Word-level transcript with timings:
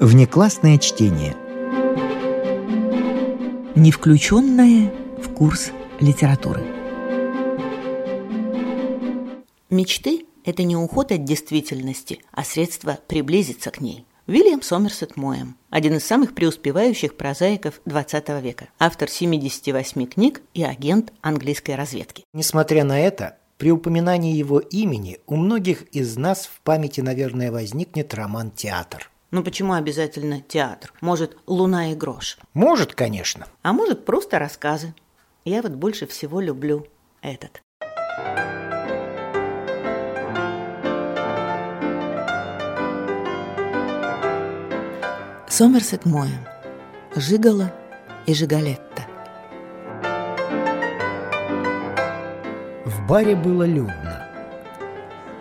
Внеклассное 0.00 0.78
чтение. 0.78 1.36
Не 3.74 3.92
включенное 3.92 4.90
в 5.18 5.28
курс 5.34 5.72
литературы. 6.00 6.62
Мечты– 9.68 10.24
это 10.46 10.62
не 10.62 10.74
уход 10.74 11.12
от 11.12 11.24
действительности, 11.24 12.20
а 12.32 12.44
средство 12.44 12.98
приблизиться 13.08 13.70
к 13.70 13.82
ней. 13.82 14.06
Вильям 14.26 14.62
Сомерсет 14.62 15.18
Моэм, 15.18 15.58
один 15.68 15.96
из 15.96 16.06
самых 16.06 16.34
преуспевающих 16.34 17.18
прозаиков 17.18 17.82
XX 17.84 18.40
века, 18.40 18.68
автор 18.78 19.10
78 19.10 20.06
книг 20.06 20.40
и 20.54 20.62
агент 20.62 21.12
английской 21.20 21.74
разведки. 21.74 22.24
Несмотря 22.32 22.84
на 22.84 22.98
это, 22.98 23.36
при 23.58 23.70
упоминании 23.70 24.34
его 24.34 24.60
имени 24.60 25.18
у 25.26 25.36
многих 25.36 25.82
из 25.92 26.16
нас 26.16 26.46
в 26.46 26.62
памяти, 26.62 27.02
наверное, 27.02 27.52
возникнет 27.52 28.14
роман 28.14 28.50
«Театр». 28.50 29.09
Ну 29.30 29.44
почему 29.44 29.74
обязательно 29.74 30.40
театр? 30.40 30.92
Может, 31.00 31.36
«Луна 31.46 31.92
и 31.92 31.94
грош»? 31.94 32.36
Может, 32.52 32.94
конечно. 32.94 33.46
А 33.62 33.72
может, 33.72 34.04
просто 34.04 34.40
рассказы. 34.40 34.92
Я 35.44 35.62
вот 35.62 35.72
больше 35.72 36.08
всего 36.08 36.40
люблю 36.40 36.86
этот. 37.22 37.62
Сомерсет 45.48 46.06
Моэм. 46.06 46.44
Жигала 47.14 47.72
и 48.26 48.34
Жигалетта. 48.34 49.06
В 52.84 53.06
баре 53.06 53.36
было 53.36 53.64
людно. 53.64 54.26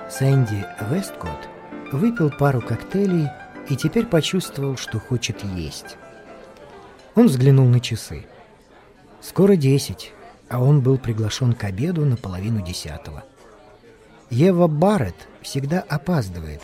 Сэнди 0.09 0.65
Весткотт 0.91 1.49
выпил 1.91 2.29
пару 2.29 2.61
коктейлей 2.61 3.27
и 3.69 3.75
теперь 3.75 4.05
почувствовал, 4.05 4.77
что 4.77 4.99
хочет 4.99 5.43
есть. 5.43 5.97
Он 7.15 7.27
взглянул 7.27 7.67
на 7.67 7.79
часы. 7.79 8.25
Скоро 9.21 9.55
десять, 9.55 10.11
а 10.49 10.61
он 10.61 10.81
был 10.81 10.97
приглашен 10.97 11.53
к 11.53 11.63
обеду 11.63 12.05
на 12.05 12.17
половину 12.17 12.61
десятого. 12.61 13.23
Ева 14.29 14.67
Барретт 14.67 15.27
всегда 15.41 15.81
опаздывает. 15.81 16.61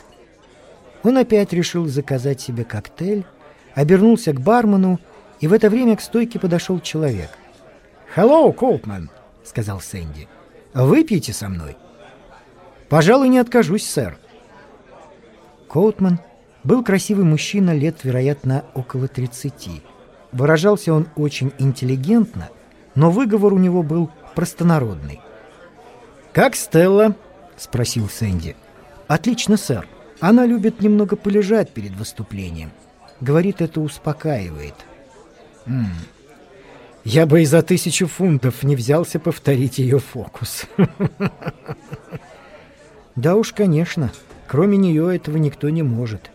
Он 1.03 1.17
опять 1.17 1.53
решил 1.53 1.85
заказать 1.85 2.41
себе 2.41 2.63
коктейль, 2.63 3.25
обернулся 3.75 4.33
к 4.33 4.41
бармену, 4.41 4.99
и 5.39 5.47
в 5.47 5.53
это 5.53 5.69
время 5.69 5.95
к 5.97 6.01
стойке 6.01 6.39
подошел 6.39 6.79
человек. 6.79 7.29
«Hello, 8.15 8.51
Коупман»,— 8.53 9.09
сказал 9.43 9.81
Сэнди. 9.81 10.27
«Выпьете 10.73 11.33
со 11.33 11.49
мной?» 11.49 11.75
«Пожалуй, 12.89 13.29
не 13.29 13.39
откажусь, 13.39 13.87
сэр». 13.87 14.17
Коутман 15.67 16.19
был 16.65 16.83
красивый 16.83 17.25
мужчина 17.25 17.73
лет, 17.75 18.03
вероятно, 18.03 18.65
около 18.73 19.07
30. 19.07 19.83
Выражался 20.31 20.93
он 20.93 21.07
очень 21.15 21.53
интеллигентно, 21.59 22.49
но 22.95 23.11
выговор 23.11 23.53
у 23.53 23.57
него 23.59 23.83
был 23.83 24.09
простонародный. 24.33 25.21
«Как 26.33 26.55
Стелла?»— 26.55 27.15
спросил 27.57 28.09
Сэнди. 28.09 28.55
«Отлично, 29.07 29.55
сэр. 29.55 29.87
Она 30.19 30.45
любит 30.45 30.81
немного 30.81 31.15
полежать 31.15 31.69
перед 31.69 31.91
выступлением. 31.91 32.71
Говорит, 33.21 33.61
это 33.61 33.79
успокаивает». 33.79 34.75
«М 35.67 35.83
-м. 35.83 35.85
Я 37.03 37.27
бы 37.27 37.43
и 37.43 37.45
за 37.45 37.61
тысячу 37.61 38.07
фунтов 38.07 38.63
не 38.63 38.75
взялся 38.75 39.19
повторить 39.19 39.77
ее 39.77 39.99
фокус. 39.99 40.65
Да 43.15 43.37
уж, 43.37 43.53
конечно. 43.53 44.11
Кроме 44.45 44.75
нее 44.75 45.15
этого 45.15 45.37
никто 45.37 45.69
не 45.69 45.83
может. 45.83 46.31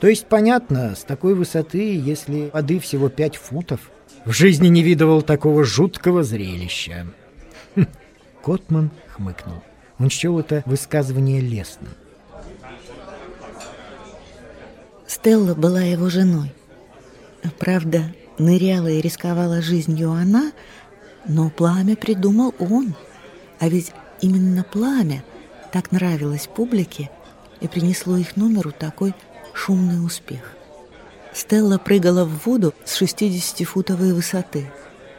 То 0.00 0.08
есть, 0.08 0.26
понятно, 0.26 0.94
с 0.96 1.04
такой 1.04 1.34
высоты, 1.34 1.94
если 1.94 2.50
воды 2.52 2.80
всего 2.80 3.10
пять 3.10 3.36
футов, 3.36 3.90
в 4.24 4.32
жизни 4.32 4.68
не 4.68 4.82
видывал 4.82 5.20
такого 5.20 5.62
жуткого 5.64 6.22
зрелища. 6.22 7.06
Хм. 7.76 7.86
Котман 8.42 8.90
хмыкнул. 9.14 9.62
Он 9.98 10.08
счел 10.08 10.38
это 10.38 10.62
высказывание 10.64 11.40
лестным. 11.40 11.90
Стелла 15.06 15.54
была 15.54 15.82
его 15.82 16.08
женой. 16.08 16.54
Правда, 17.58 18.04
ныряла 18.38 18.88
и 18.88 19.02
рисковала 19.02 19.60
жизнью 19.60 20.12
она, 20.12 20.52
но 21.26 21.50
пламя 21.50 21.96
придумал 21.96 22.54
он. 22.58 22.94
А 23.58 23.68
ведь 23.68 23.92
именно 24.22 24.64
пламя 24.64 25.22
так 25.72 25.92
нравилось 25.92 26.48
публике 26.54 27.10
и 27.60 27.68
принесло 27.68 28.16
их 28.16 28.36
номеру 28.36 28.72
такой 28.72 29.14
шумный 29.52 30.04
успех. 30.04 30.56
Стелла 31.32 31.78
прыгала 31.78 32.24
в 32.24 32.46
воду 32.46 32.74
с 32.84 33.00
60-футовой 33.00 34.12
высоты, 34.12 34.70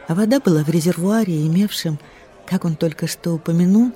а 0.08 0.14
вода 0.14 0.40
была 0.40 0.62
в 0.62 0.68
резервуаре, 0.68 1.46
имевшем, 1.46 1.98
как 2.46 2.64
он 2.64 2.76
только 2.76 3.06
что 3.06 3.32
упомянул, 3.32 3.92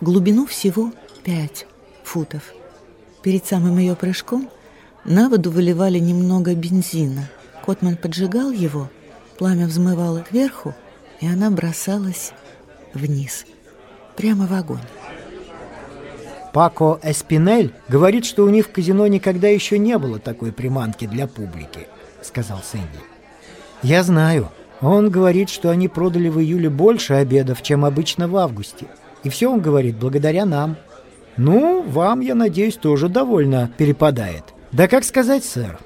глубину 0.00 0.46
всего 0.46 0.92
5 1.24 1.66
футов. 2.04 2.42
Перед 3.22 3.46
самым 3.46 3.78
ее 3.78 3.96
прыжком 3.96 4.50
на 5.04 5.28
воду 5.28 5.50
выливали 5.50 5.98
немного 5.98 6.54
бензина. 6.54 7.30
Котман 7.64 7.96
поджигал 7.96 8.50
его, 8.50 8.90
пламя 9.38 9.66
взмывало 9.66 10.22
кверху, 10.22 10.74
и 11.20 11.26
она 11.26 11.50
бросалась 11.50 12.32
вниз, 12.94 13.44
прямо 14.16 14.46
в 14.46 14.52
огонь. 14.52 14.80
Пако 16.58 16.98
Эспинель 17.04 17.72
говорит, 17.88 18.24
что 18.24 18.42
у 18.42 18.48
них 18.48 18.66
в 18.66 18.72
казино 18.72 19.06
никогда 19.06 19.46
еще 19.46 19.78
не 19.78 19.96
было 19.96 20.18
такой 20.18 20.50
приманки 20.50 21.06
для 21.06 21.28
публики, 21.28 21.86
сказал 22.20 22.58
Сэнди. 22.64 22.98
Я 23.84 24.02
знаю. 24.02 24.50
Он 24.80 25.08
говорит, 25.08 25.50
что 25.50 25.70
они 25.70 25.86
продали 25.86 26.28
в 26.28 26.40
июле 26.40 26.68
больше 26.68 27.14
обедов, 27.14 27.62
чем 27.62 27.84
обычно 27.84 28.26
в 28.26 28.36
августе. 28.36 28.86
И 29.22 29.28
все 29.28 29.52
он 29.52 29.60
говорит 29.60 29.98
благодаря 29.98 30.44
нам. 30.46 30.74
Ну, 31.36 31.82
вам, 31.82 32.22
я 32.22 32.34
надеюсь, 32.34 32.74
тоже 32.74 33.08
довольно 33.08 33.70
перепадает. 33.78 34.42
Да 34.72 34.88
как 34.88 35.04
сказать, 35.04 35.44
сэр? 35.44 35.78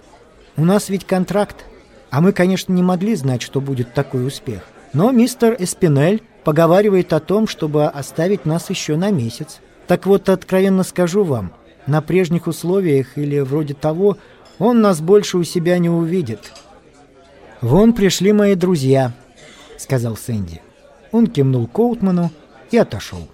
У 0.57 0.65
нас 0.65 0.89
ведь 0.89 1.05
контракт. 1.05 1.67
А 2.09 2.23
мы, 2.23 2.33
конечно, 2.33 2.73
не 2.73 2.83
могли 2.83 3.15
знать, 3.15 3.43
что 3.43 3.61
будет 3.61 3.93
такой 3.93 4.27
успех. 4.27 4.63
Но 4.95 5.11
мистер 5.11 5.55
Эспинель 5.59 6.23
поговаривает 6.45 7.13
о 7.13 7.21
том, 7.21 7.47
чтобы 7.47 7.89
оставить 7.89 8.47
нас 8.47 8.71
еще 8.71 8.97
на 8.97 9.11
месяц. 9.11 9.61
Так 9.87 10.07
вот, 10.07 10.29
откровенно 10.29 10.85
скажу 10.85 11.25
вам, 11.25 11.53
на 11.87 12.01
прежних 12.01 12.47
условиях 12.47 13.19
или 13.19 13.41
вроде 13.41 13.75
того, 13.75 14.17
он 14.59 14.81
нас 14.81 15.01
больше 15.01 15.39
у 15.39 15.45
себя 15.45 15.79
не 15.79 15.91
увидит. 15.91 16.53
«Вон 17.61 17.93
пришли 17.93 18.33
мои 18.33 18.55
друзья»,— 18.55 19.13
сказал 19.77 20.17
Сэнди. 20.17 20.61
Он 21.13 21.27
кивнул 21.27 21.67
Коутману 21.67 22.31
и 22.71 22.77
отошел. 22.77 23.29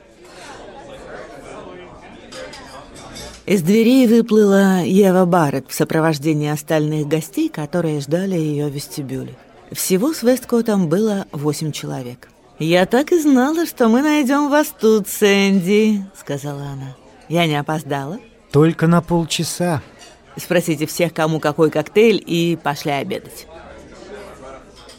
Из 3.47 3.63
дверей 3.63 4.07
выплыла 4.07 4.83
Ева 4.83 5.25
Барретт 5.25 5.71
в 5.71 5.75
сопровождении 5.75 6.51
остальных 6.51 7.09
гостей, 7.09 7.49
которые 7.49 8.01
ждали 8.01 8.35
ее 8.35 8.67
в 8.67 8.75
вестибюле. 8.75 9.35
Всего 9.73 10.13
с 10.13 10.23
Весткотом 10.23 10.89
было 10.89 11.25
восемь 11.33 11.73
человек. 11.73 12.29
«Я 12.59 12.87
так 12.87 13.13
и 13.13 13.21
знала, 13.21 13.67
что 13.67 13.89
мы 13.89 14.03
найдем 14.03 14.51
вас 14.51 14.75
тут, 14.79 15.07
Сэнди»,— 15.07 16.05
сказала 16.19 16.63
она. 16.63 16.97
«Я 17.29 17.47
не 17.47 17.55
опоздала?» 17.55 18.19
«Только 18.51 18.89
на 18.89 19.01
полчаса». 19.01 19.81
«Спросите 20.37 20.87
всех, 20.87 21.15
кому 21.15 21.39
какой 21.39 21.71
коктейль, 21.71 22.23
и 22.25 22.59
пошли 22.61 22.91
обедать». 22.91 23.47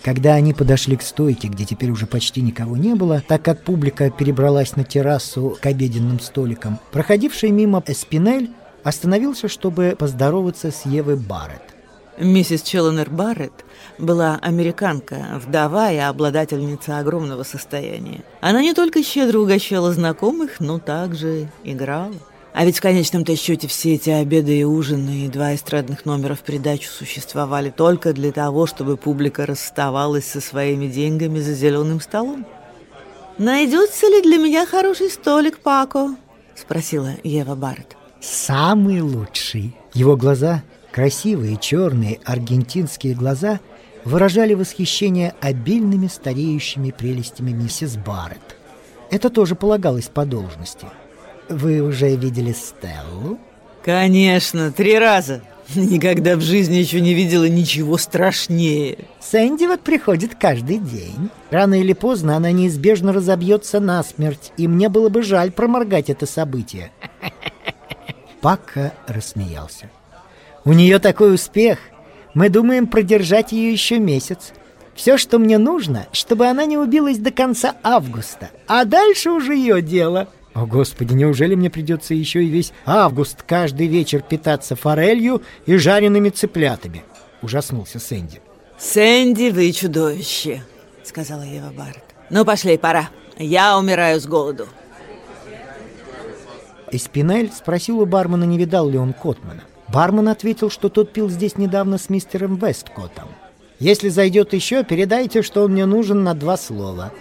Когда 0.02 0.36
они 0.36 0.54
подошли 0.54 0.96
к 0.96 1.02
стойке, 1.02 1.50
где 1.50 1.66
теперь 1.66 1.92
уже 1.92 2.06
почти 2.08 2.42
никого 2.42 2.78
не 2.78 2.96
было, 2.96 3.22
так 3.28 3.42
как 3.42 3.64
публика 3.64 4.10
перебралась 4.10 4.78
на 4.78 4.86
террасу 4.86 5.58
к 5.62 5.66
обеденным 5.66 6.22
столикам, 6.22 6.80
проходивший 6.92 7.52
мимо 7.52 7.84
Эспинель 7.86 8.52
остановился, 8.84 9.50
чтобы 9.50 9.98
поздороваться 10.00 10.72
с 10.72 10.86
Евой 10.86 11.18
Барретт. 11.18 11.76
Миссис 12.18 12.62
Челленер 12.62 13.10
Барретт 13.10 13.66
была 14.00 14.40
американка, 14.42 15.40
вдова 15.46 15.92
и 15.92 15.98
обладательница 15.98 16.98
огромного 17.00 17.44
состояния. 17.44 18.22
Она 18.42 18.62
не 18.62 18.74
только 18.74 19.04
щедро 19.04 19.40
угощала 19.40 19.94
знакомых, 19.94 20.60
но 20.60 20.80
также 20.80 21.50
играла. 21.64 22.16
А 22.54 22.66
ведь 22.66 22.80
в 22.80 22.82
конечном-то 22.82 23.36
счете 23.36 23.68
все 23.68 23.94
эти 23.94 24.10
обеды 24.10 24.58
и 24.58 24.64
ужины 24.64 25.26
и 25.26 25.28
два 25.28 25.54
эстрадных 25.54 26.06
номера 26.06 26.34
в 26.34 26.40
придачу 26.40 26.90
существовали 26.90 27.70
только 27.70 28.12
для 28.12 28.32
того, 28.32 28.66
чтобы 28.66 28.98
публика 28.98 29.46
расставалась 29.46 30.26
со 30.26 30.42
своими 30.42 30.88
деньгами 30.88 31.40
за 31.40 31.54
зеленым 31.54 32.02
столом. 32.02 32.46
«Найдется 33.38 34.08
ли 34.08 34.22
для 34.22 34.38
меня 34.38 34.66
хороший 34.66 35.10
столик, 35.10 35.60
Пако?»– 35.60 36.16
спросила 36.56 37.12
Ева 37.24 37.56
Барретт. 37.56 37.96
«Самый 38.20 39.02
лучший». 39.02 39.76
Его 39.94 40.18
глаза 40.18 40.64
Красивые 40.92 41.58
черные 41.58 42.20
аргентинские 42.26 43.14
глаза 43.14 43.60
выражали 44.06 44.54
восхищение 44.54 45.34
обильными 45.42 46.08
стареющими 46.08 46.92
прелестями 46.92 47.52
миссис 47.52 47.98
Барретт. 47.98 48.56
Это 49.12 49.30
тоже 49.30 49.56
полагалось 49.56 50.08
по 50.08 50.26
должности. 50.26 50.88
Вы 51.50 51.82
уже 51.82 52.16
видели 52.16 52.54
Стеллу? 52.54 53.40
Конечно, 53.84 54.72
три 54.72 55.00
раза. 55.00 55.42
Никогда 55.76 56.36
в 56.36 56.42
жизни 56.42 56.76
еще 56.76 57.00
не 57.00 57.14
видела 57.14 57.48
ничего 57.48 57.98
страшнее. 57.98 58.98
Сэнди 59.20 59.66
вот 59.66 59.82
приходит 59.82 60.36
каждый 60.36 60.80
день. 60.80 61.30
Рано 61.52 61.80
или 61.80 61.94
поздно 61.94 62.36
она 62.36 62.52
неизбежно 62.52 63.14
разобьется 63.14 63.80
насмерть, 63.80 64.52
и 64.58 64.68
мне 64.68 64.90
было 64.90 65.10
бы 65.10 65.22
жаль 65.22 65.52
проморгать 65.52 66.10
это 66.10 66.26
событие. 66.26 66.92
Пака 68.42 68.94
рассмеялся. 69.08 69.90
У 70.66 70.74
нее 70.74 71.00
такой 71.00 71.36
успех. 71.36 71.80
Мы 72.40 72.48
думаем 72.48 72.88
продержать 72.88 73.52
ее 73.52 73.70
еще 73.70 74.00
месяц. 74.00 74.54
Все, 74.96 75.18
что 75.18 75.40
мне 75.40 75.58
нужно, 75.58 76.08
чтобы 76.14 76.48
она 76.48 76.64
не 76.64 76.78
убилась 76.78 77.18
до 77.18 77.32
конца 77.32 77.76
августа. 77.84 78.50
А 78.66 78.86
дальше 78.86 79.30
уже 79.30 79.56
ее 79.56 79.82
дело. 79.82 80.30
О, 80.54 80.66
Господи, 80.66 81.14
неужели 81.16 81.56
мне 81.56 81.70
придется 81.70 82.14
еще 82.14 82.42
и 82.42 82.48
весь 82.48 82.72
август 82.86 83.44
каждый 83.44 83.88
вечер 83.88 84.22
питаться 84.22 84.78
форелью 84.78 85.42
и 85.66 85.76
жареными 85.76 86.30
цыплятами? 86.30 87.04
Ужаснулся 87.42 88.00
Сэнди. 88.00 88.40
Сэнди, 88.78 89.50
вы 89.50 89.74
чудовище, 89.74 90.64
сказала 91.04 91.42
Ева 91.42 91.74
Барретт. 91.76 92.06
Ну, 92.30 92.46
пошли, 92.46 92.78
пора. 92.78 93.10
Я 93.38 93.78
умираю 93.78 94.18
с 94.22 94.26
голоду. 94.26 94.66
Эспинель 96.90 97.52
спросил 97.52 98.00
у 98.00 98.06
бармена, 98.06 98.46
не 98.46 98.58
видал 98.58 98.88
ли 98.88 98.98
он 98.98 99.12
Котмана. 99.12 99.64
Бармен 99.92 100.28
ответил, 100.28 100.70
что 100.70 100.90
тот 100.90 101.12
пил 101.12 101.30
здесь 101.30 101.58
недавно 101.58 101.98
с 101.98 102.10
мистером 102.10 102.56
Весткотом. 102.58 103.28
«Если 103.80 104.10
зайдет 104.10 104.54
еще, 104.54 104.84
передайте, 104.84 105.42
что 105.42 105.64
он 105.64 105.72
мне 105.72 105.86
нужен 105.86 106.24
на 106.24 106.34
два 106.34 106.58
слова». 106.58 107.12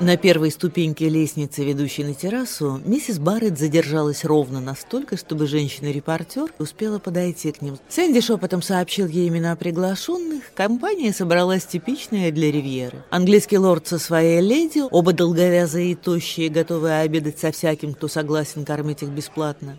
На 0.00 0.16
первой 0.16 0.50
ступеньке 0.50 1.08
лестницы, 1.08 1.62
ведущей 1.62 2.02
на 2.02 2.12
террасу, 2.12 2.80
миссис 2.84 3.20
Барретт 3.20 3.56
задержалась 3.56 4.24
ровно 4.24 4.60
настолько, 4.60 5.16
чтобы 5.16 5.46
женщина-репортер 5.46 6.52
успела 6.58 6.98
подойти 6.98 7.52
к 7.52 7.62
ним. 7.62 7.78
Сэнди 7.88 8.20
шепотом 8.20 8.62
сообщил 8.62 9.06
ей 9.06 9.28
имена 9.28 9.54
приглашенных. 9.54 10.52
Компания 10.54 11.12
собралась 11.12 11.66
типичная 11.66 12.32
для 12.32 12.50
Ривьеры. 12.50 13.04
Английский 13.10 13.58
лорд 13.58 13.86
со 13.86 14.00
своей 14.00 14.40
леди, 14.40 14.82
оба 14.90 15.12
долговязые 15.12 15.92
и 15.92 15.94
тощие, 15.94 16.48
готовые 16.48 17.02
обедать 17.02 17.38
со 17.38 17.52
всяким, 17.52 17.94
кто 17.94 18.08
согласен 18.08 18.64
кормить 18.64 19.04
их 19.04 19.10
бесплатно. 19.10 19.78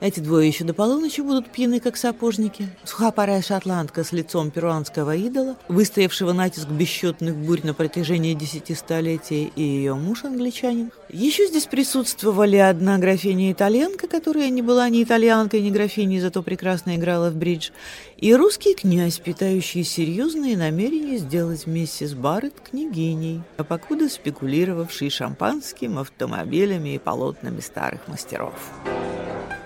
Эти 0.00 0.20
двое 0.20 0.48
еще 0.48 0.64
до 0.64 0.74
полуночи 0.74 1.20
будут 1.20 1.50
пьяны, 1.50 1.80
как 1.80 1.96
сапожники. 1.96 2.68
Сухопарая 2.84 3.42
шотландка 3.42 4.04
с 4.04 4.12
лицом 4.12 4.50
перуанского 4.50 5.16
идола, 5.16 5.56
выстоявшего 5.68 6.32
натиск 6.32 6.68
бесчетных 6.68 7.36
бурь 7.36 7.62
на 7.62 7.74
протяжении 7.74 8.34
десяти 8.34 8.74
столетий, 8.74 9.52
и 9.56 9.62
ее 9.62 9.94
муж 9.94 10.24
англичанин. 10.24 10.90
Еще 11.10 11.46
здесь 11.46 11.66
присутствовали 11.66 12.56
одна 12.56 12.98
графиня-итальянка, 12.98 14.08
которая 14.08 14.50
не 14.50 14.62
была 14.62 14.88
ни 14.88 15.02
итальянкой, 15.02 15.60
ни 15.60 15.70
графиней, 15.70 16.20
зато 16.20 16.42
прекрасно 16.42 16.96
играла 16.96 17.30
в 17.30 17.36
бридж, 17.36 17.70
и 18.18 18.34
русский 18.34 18.74
князь, 18.74 19.18
питающий 19.18 19.84
серьезные 19.84 20.56
намерения 20.56 21.18
сделать 21.18 21.66
миссис 21.66 22.14
Барретт 22.14 22.60
княгиней, 22.60 23.42
а 23.56 23.64
покуда 23.64 24.08
спекулировавший 24.08 25.10
шампанским, 25.10 25.98
автомобилями 25.98 26.94
и 26.94 26.98
полотнами 26.98 27.60
старых 27.60 28.08
мастеров. 28.08 28.54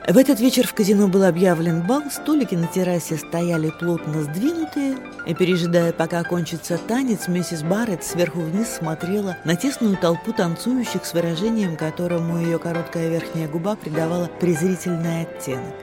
В 0.09 0.17
этот 0.17 0.41
вечер 0.41 0.67
в 0.67 0.73
казино 0.73 1.07
был 1.07 1.25
объявлен 1.25 1.83
бал, 1.83 2.05
столики 2.11 2.55
на 2.55 2.67
террасе 2.67 3.19
стояли 3.19 3.69
плотно 3.69 4.23
сдвинутые, 4.23 4.97
и, 5.27 5.35
пережидая, 5.35 5.93
пока 5.93 6.25
кончится 6.25 6.79
танец, 6.79 7.29
миссис 7.29 7.63
Барретт 7.63 8.05
сверху 8.05 8.41
вниз 8.41 8.69
смотрела 8.69 9.37
на 9.45 9.55
тесную 9.55 9.99
толпу 9.99 10.33
танцующих 10.33 11.05
с 11.05 11.13
выражением, 11.13 11.77
которому 11.77 12.39
ее 12.39 12.59
короткая 12.59 13.11
верхняя 13.11 13.49
губа 13.49 13.77
придавала 13.77 14.31
презрительный 14.41 15.25
оттенок. 15.25 15.75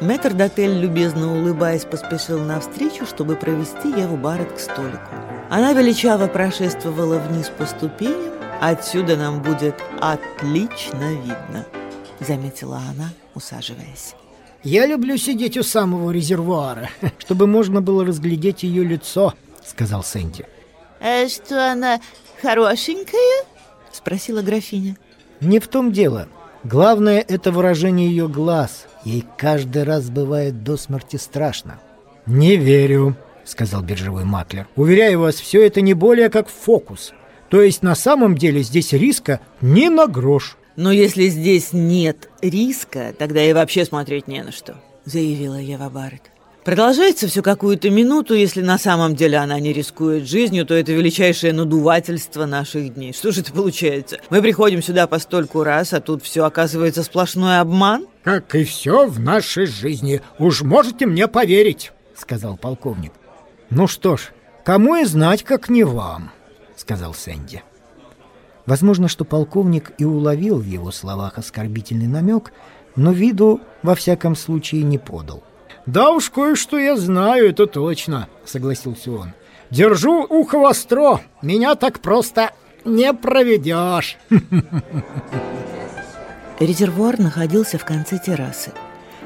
Мэтр 0.00 0.34
Дотель, 0.34 0.80
любезно 0.80 1.38
улыбаясь, 1.38 1.84
поспешил 1.84 2.40
навстречу, 2.40 3.06
чтобы 3.06 3.36
провести 3.36 3.90
Еву 3.90 4.16
Барретт 4.16 4.54
к 4.54 4.58
столику. 4.58 5.14
Она 5.50 5.72
величаво 5.72 6.26
прошествовала 6.26 7.18
вниз 7.20 7.48
по 7.56 7.64
ступеням, 7.64 8.34
«Отсюда 8.60 9.16
нам 9.16 9.40
будет 9.40 9.76
отлично 10.00 11.12
видно»,— 11.12 11.64
заметила 12.18 12.78
она, 12.78 13.10
усаживаясь. 13.38 14.14
«Я 14.62 14.86
люблю 14.86 15.16
сидеть 15.16 15.56
у 15.56 15.62
самого 15.62 16.10
резервуара, 16.10 16.90
чтобы 17.18 17.46
можно 17.46 17.80
было 17.80 18.04
разглядеть 18.04 18.62
ее 18.62 18.84
лицо»,— 18.84 19.34
сказал 19.64 20.04
Сэнди. 20.04 20.44
«А 21.00 21.26
что 21.28 21.72
она 21.72 22.00
хорошенькая?»— 22.42 23.44
спросила 23.92 24.42
графиня. 24.42 24.96
«Не 25.40 25.60
в 25.60 25.68
том 25.68 25.92
дело. 25.92 26.28
Главное— 26.64 27.24
это 27.28 27.52
выражение 27.52 28.10
ее 28.10 28.28
глаз. 28.28 28.86
Ей 29.04 29.24
каждый 29.36 29.84
раз 29.84 30.10
бывает 30.10 30.64
до 30.64 30.76
смерти 30.76 31.16
страшно». 31.16 31.78
«Не 32.26 32.56
верю»,— 32.56 33.16
сказал 33.44 33.82
биржевой 33.82 34.24
маклер. 34.24 34.66
«Уверяю 34.76 35.20
вас, 35.20 35.36
все 35.36 35.64
это 35.64 35.80
не 35.80 35.94
более 35.94 36.28
как 36.28 36.48
фокус. 36.48 37.12
То 37.48 37.62
есть 37.62 37.82
на 37.82 37.94
самом 37.94 38.36
деле 38.36 38.62
здесь 38.62 38.92
риска 38.92 39.40
ни 39.60 39.88
на 39.88 40.06
грош». 40.06 40.57
«Но 40.78 40.92
если 40.92 41.26
здесь 41.26 41.72
нет 41.72 42.30
риска, 42.40 43.12
тогда 43.18 43.42
и 43.42 43.52
вообще 43.52 43.84
смотреть 43.84 44.28
не 44.28 44.44
на 44.44 44.52
что»,— 44.52 44.76
заявила 45.04 45.56
Ева 45.56 45.88
Барретт. 45.88 46.30
Продолжается 46.62 47.26
все 47.26 47.42
какую-то 47.42 47.90
минуту, 47.90 48.34
если 48.34 48.62
на 48.62 48.78
самом 48.78 49.16
деле 49.16 49.38
она 49.38 49.58
не 49.58 49.72
рискует 49.72 50.28
жизнью, 50.28 50.64
то 50.66 50.74
это 50.74 50.92
величайшее 50.92 51.52
надувательство 51.52 52.46
наших 52.46 52.94
дней. 52.94 53.12
Что 53.12 53.32
же 53.32 53.40
это 53.40 53.52
получается? 53.52 54.20
Мы 54.30 54.40
приходим 54.40 54.80
сюда 54.80 55.08
по 55.08 55.18
стольку 55.18 55.64
раз, 55.64 55.92
а 55.94 56.00
тут 56.00 56.22
все 56.22 56.44
оказывается 56.44 57.02
сплошной 57.02 57.58
обман? 57.58 58.06
Как 58.22 58.54
и 58.54 58.62
все 58.62 59.08
в 59.08 59.18
нашей 59.18 59.66
жизни. 59.66 60.20
Уж 60.38 60.62
можете 60.62 61.06
мне 61.06 61.26
поверить, 61.26 61.90
сказал 62.14 62.56
полковник. 62.56 63.12
Ну 63.70 63.88
что 63.88 64.16
ж, 64.16 64.28
кому 64.64 64.94
и 64.94 65.04
знать, 65.04 65.42
как 65.42 65.70
не 65.70 65.82
вам, 65.82 66.30
сказал 66.76 67.14
Сэнди. 67.14 67.64
Возможно, 68.68 69.08
что 69.08 69.24
полковник 69.24 69.92
и 69.96 70.04
уловил 70.04 70.58
в 70.58 70.66
его 70.66 70.90
словах 70.90 71.38
оскорбительный 71.38 72.06
намек, 72.06 72.52
но 72.96 73.12
виду, 73.12 73.62
во 73.82 73.94
всяком 73.94 74.36
случае, 74.36 74.82
не 74.82 74.98
подал. 74.98 75.42
«Да 75.86 76.10
уж 76.10 76.28
кое-что 76.28 76.78
я 76.78 76.94
знаю, 76.94 77.48
это 77.48 77.66
точно»,— 77.66 78.28
согласился 78.44 79.10
он. 79.10 79.32
«Держу 79.70 80.22
ухо 80.22 80.58
востро, 80.58 81.22
меня 81.40 81.76
так 81.76 82.00
просто 82.00 82.50
не 82.84 83.14
проведешь». 83.14 84.18
Резервуар 86.60 87.18
находился 87.18 87.78
в 87.78 87.86
конце 87.86 88.18
террасы, 88.18 88.72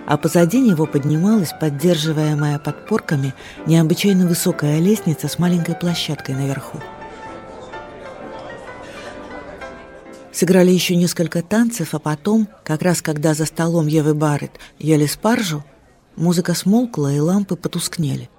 а 0.06 0.18
позади 0.18 0.60
него 0.60 0.86
поднималась, 0.86 1.52
поддерживаемая 1.60 2.60
подпорками, 2.60 3.34
необычайно 3.66 4.28
высокая 4.28 4.78
лестница 4.78 5.26
с 5.26 5.40
маленькой 5.40 5.74
площадкой 5.74 6.36
наверху. 6.36 6.78
Сыграли 10.32 10.70
еще 10.70 10.96
несколько 10.96 11.42
танцев, 11.42 11.94
а 11.94 11.98
потом, 11.98 12.48
как 12.64 12.82
раз 12.82 13.02
когда 13.02 13.34
за 13.34 13.44
столом 13.44 13.86
Евы 13.86 14.14
Барретт 14.14 14.52
ели 14.78 15.04
спаржу, 15.04 15.62
музыка 16.16 16.54
смолкла 16.54 17.12
и 17.12 17.20
лампы 17.20 17.54
потускнели. 17.54 18.30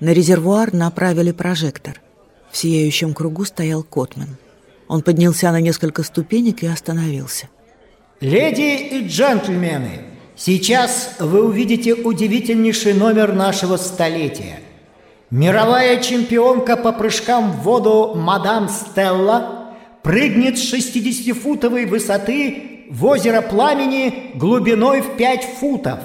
На 0.00 0.14
резервуар 0.14 0.72
направили 0.72 1.30
прожектор. 1.30 2.00
В 2.50 2.56
сияющем 2.56 3.12
кругу 3.12 3.44
стоял 3.44 3.82
Котман. 3.82 4.38
Он 4.88 5.02
поднялся 5.02 5.52
на 5.52 5.60
несколько 5.60 6.02
ступенек 6.02 6.62
и 6.62 6.66
остановился. 6.66 7.48
«Леди 8.20 8.96
и 8.96 9.06
джентльмены, 9.06 10.04
сейчас 10.36 11.16
вы 11.18 11.44
увидите 11.44 11.94
удивительнейший 11.94 12.94
номер 12.94 13.34
нашего 13.34 13.76
столетия. 13.76 14.60
Мировая 15.30 16.00
чемпионка 16.00 16.76
по 16.76 16.92
прыжкам 16.92 17.52
в 17.52 17.62
воду 17.62 18.14
мадам 18.14 18.70
Стелла– 18.70 19.58
прыгнет 20.02 20.58
с 20.58 20.72
60-футовой 20.72 21.86
высоты 21.86 22.86
в 22.90 23.04
озеро 23.06 23.40
пламени 23.40 24.32
глубиной 24.34 25.00
в 25.00 25.16
5 25.16 25.44
футов. 25.58 25.98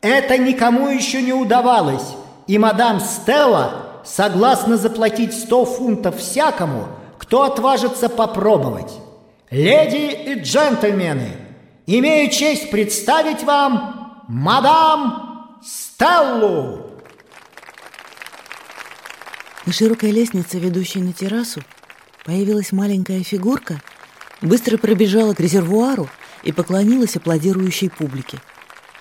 Это 0.00 0.36
никому 0.36 0.88
еще 0.88 1.22
не 1.22 1.32
удавалось, 1.32 2.14
и 2.46 2.58
мадам 2.58 3.00
Стелла 3.00 4.02
согласна 4.04 4.76
заплатить 4.76 5.32
100 5.32 5.64
фунтов 5.64 6.18
всякому, 6.18 6.88
кто 7.18 7.42
отважится 7.44 8.08
попробовать. 8.08 8.92
Леди 9.50 10.32
и 10.32 10.40
джентльмены, 10.40 11.28
имею 11.86 12.30
честь 12.30 12.70
представить 12.70 13.44
вам 13.44 14.24
мадам 14.28 15.60
Стеллу. 15.62 16.90
На 19.64 19.72
широкой 19.72 20.10
лестнице, 20.10 20.58
ведущей 20.58 21.00
на 21.00 21.14
террасу, 21.14 21.62
Появилась 22.24 22.72
маленькая 22.72 23.22
фигурка, 23.22 23.80
быстро 24.40 24.78
пробежала 24.78 25.34
к 25.34 25.40
резервуару 25.40 26.08
и 26.42 26.52
поклонилась 26.52 27.16
аплодирующей 27.16 27.90
публике. 27.90 28.38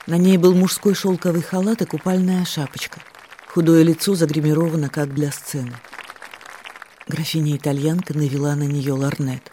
На 0.05 0.17
ней 0.17 0.37
был 0.37 0.53
мужской 0.53 0.93
шелковый 0.93 1.41
халат 1.41 1.81
и 1.81 1.85
купальная 1.85 2.45
шапочка. 2.45 2.99
Худое 3.47 3.83
лицо 3.83 4.15
загримировано, 4.15 4.89
как 4.89 5.13
для 5.13 5.31
сцены. 5.31 5.73
Графиня-итальянка 7.07 8.13
навела 8.13 8.55
на 8.55 8.63
нее 8.63 8.93
ларнет. 8.93 9.51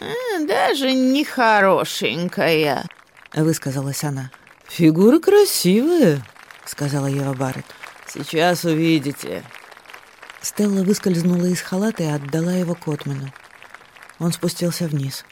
«Э, 0.00 0.46
«Даже 0.46 0.92
не 0.92 1.24
хорошенькая»,— 1.24 2.84
высказалась 3.34 4.04
она. 4.04 4.30
«Фигура 4.68 5.18
красивая», 5.18 6.22
сказала 6.68 7.06
Ева 7.06 7.34
Барретт. 7.34 7.66
«Сейчас 8.06 8.64
увидите». 8.64 9.42
Стелла 10.46 10.84
выскользнула 10.84 11.46
из 11.46 11.60
халата 11.60 12.04
и 12.04 12.06
отдала 12.06 12.52
его 12.52 12.76
Котмену. 12.76 13.32
Он 14.20 14.32
спустился 14.32 14.86
вниз. 14.86 15.24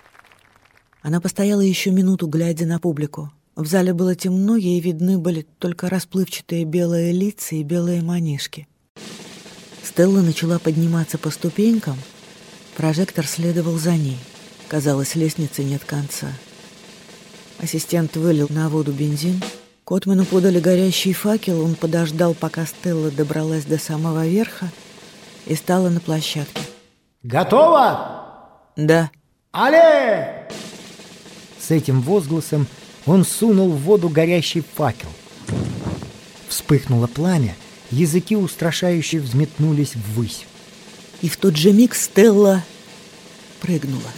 Она 1.03 1.21
постояла 1.21 1.61
еще 1.61 1.93
минуту, 1.93 2.27
глядя 2.27 2.67
на 2.67 2.81
публику. 2.81 3.31
В 3.55 3.65
зале 3.65 3.93
было 3.93 4.17
темно, 4.17 4.57
ей 4.57 4.81
видны 4.81 5.17
были 5.17 5.47
только 5.61 5.89
расплывчатые 5.89 6.65
белые 6.65 7.13
лица 7.13 7.55
и 7.55 7.63
белые 7.63 8.03
манишки. 8.03 8.67
Стелла 9.85 10.21
начала 10.21 10.59
подниматься 10.59 11.17
по 11.17 11.31
ступенькам. 11.31 11.97
Прожектор 12.77 13.25
следовал 13.25 13.79
за 13.79 13.93
ней. 13.93 14.19
Казалось, 14.67 15.15
лестницы 15.15 15.63
нет 15.63 15.85
конца. 15.85 16.27
Ассистент 17.61 18.17
вылил 18.17 18.49
на 18.51 18.69
воду 18.69 18.91
бензин. 18.91 19.41
Котману 19.85 20.25
подали 20.25 20.59
горящий 20.59 21.13
факел. 21.13 21.61
Он 21.61 21.77
подождал, 21.77 22.35
пока 22.35 22.67
Стелла 22.67 23.13
добралась 23.13 23.65
до 23.65 23.79
самого 23.79 24.27
верха 24.27 24.73
и 25.47 25.55
стала 25.55 25.89
на 25.89 26.01
площадке. 26.01 26.63
«Готово?» 27.23 28.25
«Да». 28.77 29.11
«Але!» 29.53 30.49
С 31.61 31.71
этим 31.71 32.03
возгласом 32.03 32.67
он 33.07 33.25
сунул 33.25 33.71
в 33.71 33.81
воду 33.83 34.09
горящий 34.09 34.63
факел. 34.75 35.09
Вспыхнуло 36.49 37.07
пламя, 37.07 37.57
языки 37.91 38.37
устрашающе 38.37 39.21
взметнулись 39.21 39.95
ввысь. 39.95 40.47
И 41.23 41.29
в 41.29 41.37
тот 41.37 41.57
же 41.57 41.73
миг 41.73 41.95
Стелла 41.95 42.63
прыгнула. 43.61 44.11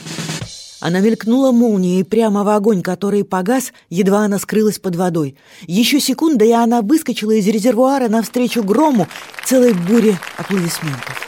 Она 0.81 1.01
мелькнула 1.01 1.53
молнией 1.53 2.05
прямо 2.05 2.45
в 2.45 2.49
огонь, 2.49 2.83
который 2.83 3.25
погас, 3.25 3.73
едва 3.89 4.21
она 4.21 4.39
скрылась 4.39 4.79
под 4.79 4.97
водой. 4.97 5.37
Еще 5.63 6.01
секунда, 6.01 6.45
и 6.45 6.51
она 6.51 6.83
выскочила 6.83 7.33
из 7.33 7.47
резервуара 7.47 8.09
навстречу 8.09 8.63
грому 8.63 9.09
целой 9.45 9.73
буре 9.73 10.19
аплодисментов. 10.37 11.23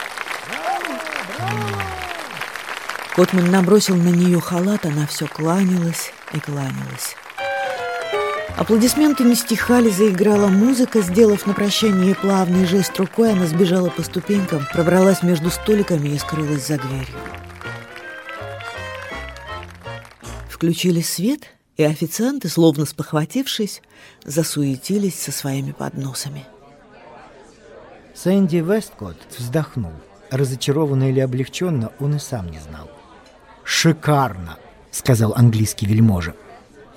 Котман 3.15 3.51
набросил 3.51 3.95
на 3.95 4.09
нее 4.09 4.39
халат, 4.39 4.85
она 4.85 5.07
все 5.07 5.27
кланялась 5.27 6.13
и 6.33 6.39
кланялась. 6.39 7.15
Аплодисменты 8.55 9.23
не 9.23 9.35
стихали, 9.35 9.89
заиграла 9.89 10.47
музыка, 10.47 11.01
сделав 11.01 11.45
на 11.47 11.53
прощание 11.53 12.13
плавный 12.13 12.65
жест 12.65 12.97
рукой, 12.99 13.31
она 13.31 13.47
сбежала 13.47 13.89
по 13.89 14.03
ступенькам, 14.03 14.67
пробралась 14.71 15.23
между 15.23 15.49
столиками 15.49 16.09
и 16.09 16.19
скрылась 16.19 16.67
за 16.67 16.77
дверью. 16.77 17.38
Включили 20.59 20.99
свет, 20.99 21.43
и 21.77 21.83
официанты, 21.83 22.49
словно 22.49 22.83
спохватившись, 22.83 23.81
засуетились 24.25 25.17
со 25.17 25.31
своими 25.31 25.71
подносами. 25.71 26.45
Сэнди 28.13 28.57
Весткотт 28.57 29.15
вздохнул. 29.37 29.93
Разочарованно 30.29 31.11
или 31.11 31.21
облегченно, 31.21 31.93
он 32.01 32.17
и 32.17 32.19
сам 32.19 32.51
не 32.51 32.59
знал. 32.59 32.91
«Шикарно!»— 33.63 34.57
сказал 34.91 35.31
английский 35.33 35.85
вельможа. 35.85 36.35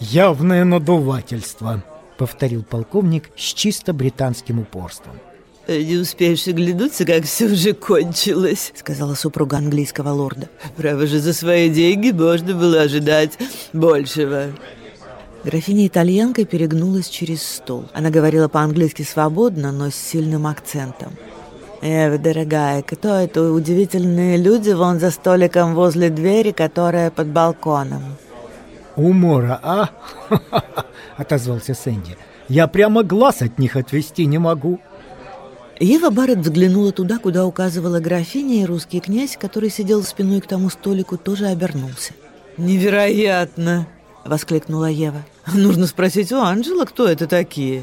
«Явное 0.01 0.65
надувательство»,— 0.65 1.85
повторил 2.19 2.65
полковник 2.65 3.31
с 3.37 3.43
чисто 3.43 3.93
британским 3.93 4.59
упорством. 4.59 5.21
«Не 5.69 5.97
успеешь 5.97 6.49
оглянуться, 6.49 7.05
как 7.05 7.25
все 7.25 7.45
уже 7.47 7.73
кончилось»,— 7.73 8.73
сказала 8.77 9.15
супруга 9.15 9.59
английского 9.59 10.11
лорда. 10.11 10.49
«Право 10.77 11.07
же, 11.07 11.21
за 11.21 11.33
свои 11.33 11.69
деньги 11.69 12.11
можно 12.11 12.55
было 12.55 12.83
ожидать 12.83 13.39
большего». 13.73 14.47
Графиня 15.45 15.87
итальянка 15.87 16.45
перегнулась 16.45 17.09
через 17.09 17.43
стол. 17.43 17.85
Она 17.93 18.11
говорила 18.11 18.49
по-английски 18.49 19.03
свободно, 19.03 19.71
но 19.71 19.91
с 19.91 19.95
сильным 19.95 20.49
акцентом. 20.49 21.13
«Эва, 21.81 22.19
дорогая, 22.19 22.83
кто 22.83 23.15
это 23.17 23.53
удивительные 23.53 24.37
люди 24.39 24.71
вон 24.71 24.99
за 24.99 25.11
столиком 25.13 25.75
возле 25.75 26.11
двери, 26.11 26.51
которая 26.51 27.11
под 27.13 27.29
балконом?» 27.29 28.03
«Умора, 28.97 29.61
а?»— 29.63 29.91
отозвался 31.17 31.75
Сэнди. 31.75 32.17
«Я 32.49 32.67
прямо 32.67 33.05
глаз 33.05 33.43
от 33.43 33.59
них 33.61 33.77
отвести 33.77 34.27
не 34.27 34.39
могу». 34.39 34.81
Ева 35.83 36.11
Барретт 36.11 36.39
взглянула 36.39 36.93
туда, 36.93 37.19
куда 37.19 37.45
указывала 37.45 37.99
графиня, 37.99 38.63
и 38.63 38.65
русский 38.65 39.01
князь, 39.01 39.37
который 39.37 39.69
сидел 39.69 40.05
спиной 40.05 40.41
к 40.41 40.47
тому 40.47 40.71
столику, 40.71 41.19
тоже 41.19 41.47
обернулся. 41.47 42.13
«Невероятно!»— 42.57 43.89
воскликнула 44.25 44.89
Ева. 44.89 45.25
«Нужно 45.53 45.89
спросить 45.89 46.31
у 46.31 46.39
Анджела, 46.39 46.85
кто 46.85 47.09
это 47.09 47.27
такие?» 47.27 47.83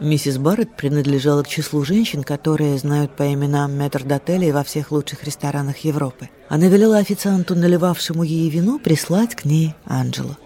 Миссис 0.00 0.36
Барретт 0.36 0.76
принадлежала 0.76 1.42
к 1.42 1.48
числу 1.48 1.82
женщин, 1.82 2.24
которые 2.24 2.76
знают 2.76 3.16
по 3.16 3.32
именам 3.32 3.72
метрдотелей 3.72 4.52
во 4.52 4.62
всех 4.62 4.92
лучших 4.92 5.24
ресторанах 5.24 5.78
Европы. 5.78 6.28
Она 6.50 6.66
велела 6.66 6.98
официанту, 6.98 7.54
наливавшему 7.54 8.22
ей 8.22 8.50
вино, 8.50 8.78
прислать 8.78 9.34
к 9.34 9.46
ней 9.46 9.74
Анджело. 9.86 10.36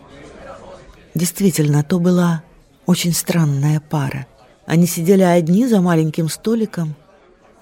Действительно, 1.15 1.83
то 1.83 1.99
была 1.99 2.45
очень 2.87 3.13
странная 3.13 3.81
пара. 3.81 4.29
Они 4.67 4.87
сидели 4.87 5.23
одни 5.23 5.67
за 5.67 5.81
маленьким 5.81 6.29
столиком. 6.29 6.95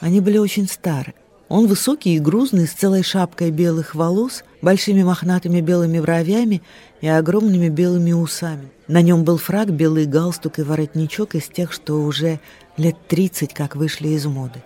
Они 0.01 0.21
были 0.21 0.39
очень 0.39 0.69
стары. 0.69 1.15
Он 1.49 1.67
высокий 1.67 2.17
и 2.17 2.19
грузный, 2.19 2.67
с 2.67 2.73
целой 2.73 3.03
шапкой 3.03 3.51
белых 3.51 3.95
волос, 3.95 4.43
большими 4.63 5.03
мохнатыми 5.03 5.61
белыми 5.61 6.01
бровями 6.01 6.63
и 7.03 7.09
огромными 7.09 7.69
белыми 7.69 8.13
усами. 8.13 8.71
На 8.89 9.03
нем 9.03 9.25
был 9.25 9.37
фраг, 9.37 9.69
белый 9.71 10.07
галстук 10.07 10.59
и 10.59 10.63
воротничок 10.63 11.35
из 11.35 11.49
тех, 11.49 11.73
что 11.73 12.03
уже 12.03 12.41
лет 12.79 12.97
тридцать 13.07 13.53
как 13.53 13.77
вышли 13.77 14.09
из 14.09 14.25
моды. 14.25 14.63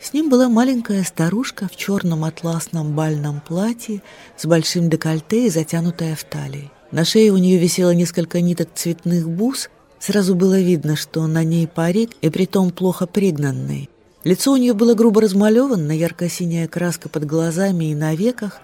С 0.00 0.12
ним 0.12 0.30
была 0.30 0.48
маленькая 0.48 1.02
старушка 1.04 1.68
в 1.68 1.76
черном 1.76 2.24
атласном 2.24 2.94
бальном 2.94 3.40
платье 3.40 4.00
с 4.36 4.46
большим 4.46 4.88
декольте 4.88 5.46
и 5.46 5.50
затянутая 5.50 6.14
в 6.14 6.24
талии. 6.24 6.70
На 6.90 7.04
шее 7.04 7.32
у 7.32 7.36
нее 7.36 7.58
висело 7.58 7.90
несколько 7.90 8.40
ниток 8.40 8.68
цветных 8.74 9.28
бус. 9.28 9.68
Сразу 10.00 10.34
было 10.34 10.58
видно, 10.58 10.96
что 10.96 11.26
на 11.26 11.44
ней 11.44 11.68
парик, 11.68 12.10
и 12.22 12.30
притом 12.30 12.70
плохо 12.70 13.06
пригнанный. 13.06 13.90
Лицо 14.24 14.52
у 14.52 14.56
нее 14.56 14.72
было 14.72 14.94
грубо 14.94 15.20
размалевано, 15.20 15.92
ярко-синяя 15.92 16.68
краска 16.68 17.08
под 17.08 17.26
глазами 17.26 17.90
и 17.90 17.94
на 17.94 18.14
веках, 18.14 18.60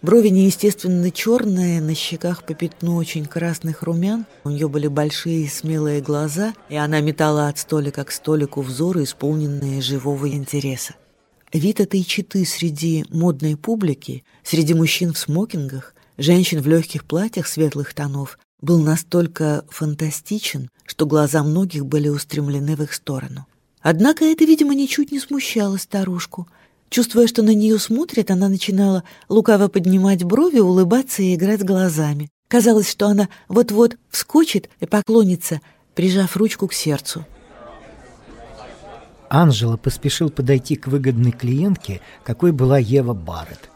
брови 0.00 0.28
неестественно 0.28 1.10
черные, 1.10 1.80
на 1.80 1.94
щеках 1.94 2.44
по 2.44 2.54
пятну 2.54 2.96
очень 2.96 3.26
красных 3.26 3.82
румян. 3.82 4.26
У 4.44 4.50
нее 4.50 4.68
были 4.68 4.86
большие 4.86 5.48
смелые 5.48 6.00
глаза, 6.00 6.54
и 6.68 6.76
она 6.76 7.00
метала 7.00 7.48
от 7.48 7.58
столика 7.58 8.04
к 8.04 8.12
столику 8.12 8.62
взоры, 8.62 9.02
исполненные 9.02 9.82
живого 9.82 10.28
интереса. 10.28 10.94
Вид 11.52 11.80
этой 11.80 12.04
читы 12.04 12.44
среди 12.44 13.04
модной 13.10 13.56
публики, 13.56 14.24
среди 14.44 14.74
мужчин 14.74 15.12
в 15.12 15.18
смокингах, 15.18 15.94
женщин 16.16 16.60
в 16.60 16.68
легких 16.68 17.04
платьях 17.04 17.46
светлых 17.46 17.94
тонов, 17.94 18.38
был 18.60 18.80
настолько 18.80 19.64
фантастичен, 19.68 20.70
что 20.84 21.06
глаза 21.06 21.42
многих 21.42 21.86
были 21.86 22.08
устремлены 22.08 22.76
в 22.76 22.82
их 22.82 22.92
сторону. 22.92 23.46
Однако 23.80 24.24
это, 24.24 24.44
видимо, 24.44 24.74
ничуть 24.74 25.12
не 25.12 25.20
смущало 25.20 25.76
старушку. 25.76 26.48
Чувствуя, 26.88 27.26
что 27.26 27.42
на 27.42 27.54
нее 27.54 27.78
смотрят, 27.78 28.30
она 28.30 28.48
начинала 28.48 29.04
лукаво 29.28 29.68
поднимать 29.68 30.24
брови, 30.24 30.58
улыбаться 30.58 31.22
и 31.22 31.34
играть 31.34 31.64
глазами. 31.64 32.30
Казалось, 32.48 32.90
что 32.90 33.06
она 33.08 33.28
вот-вот 33.48 33.96
вскочит 34.10 34.70
и 34.80 34.86
поклонится, 34.86 35.60
прижав 35.94 36.36
ручку 36.36 36.68
к 36.68 36.72
сердцу. 36.72 37.24
Анжела 39.28 39.76
поспешил 39.76 40.30
подойти 40.30 40.76
к 40.76 40.86
выгодной 40.86 41.32
клиентке, 41.32 42.00
какой 42.24 42.52
была 42.52 42.78
Ева 42.78 43.14
Барретт. 43.14 43.70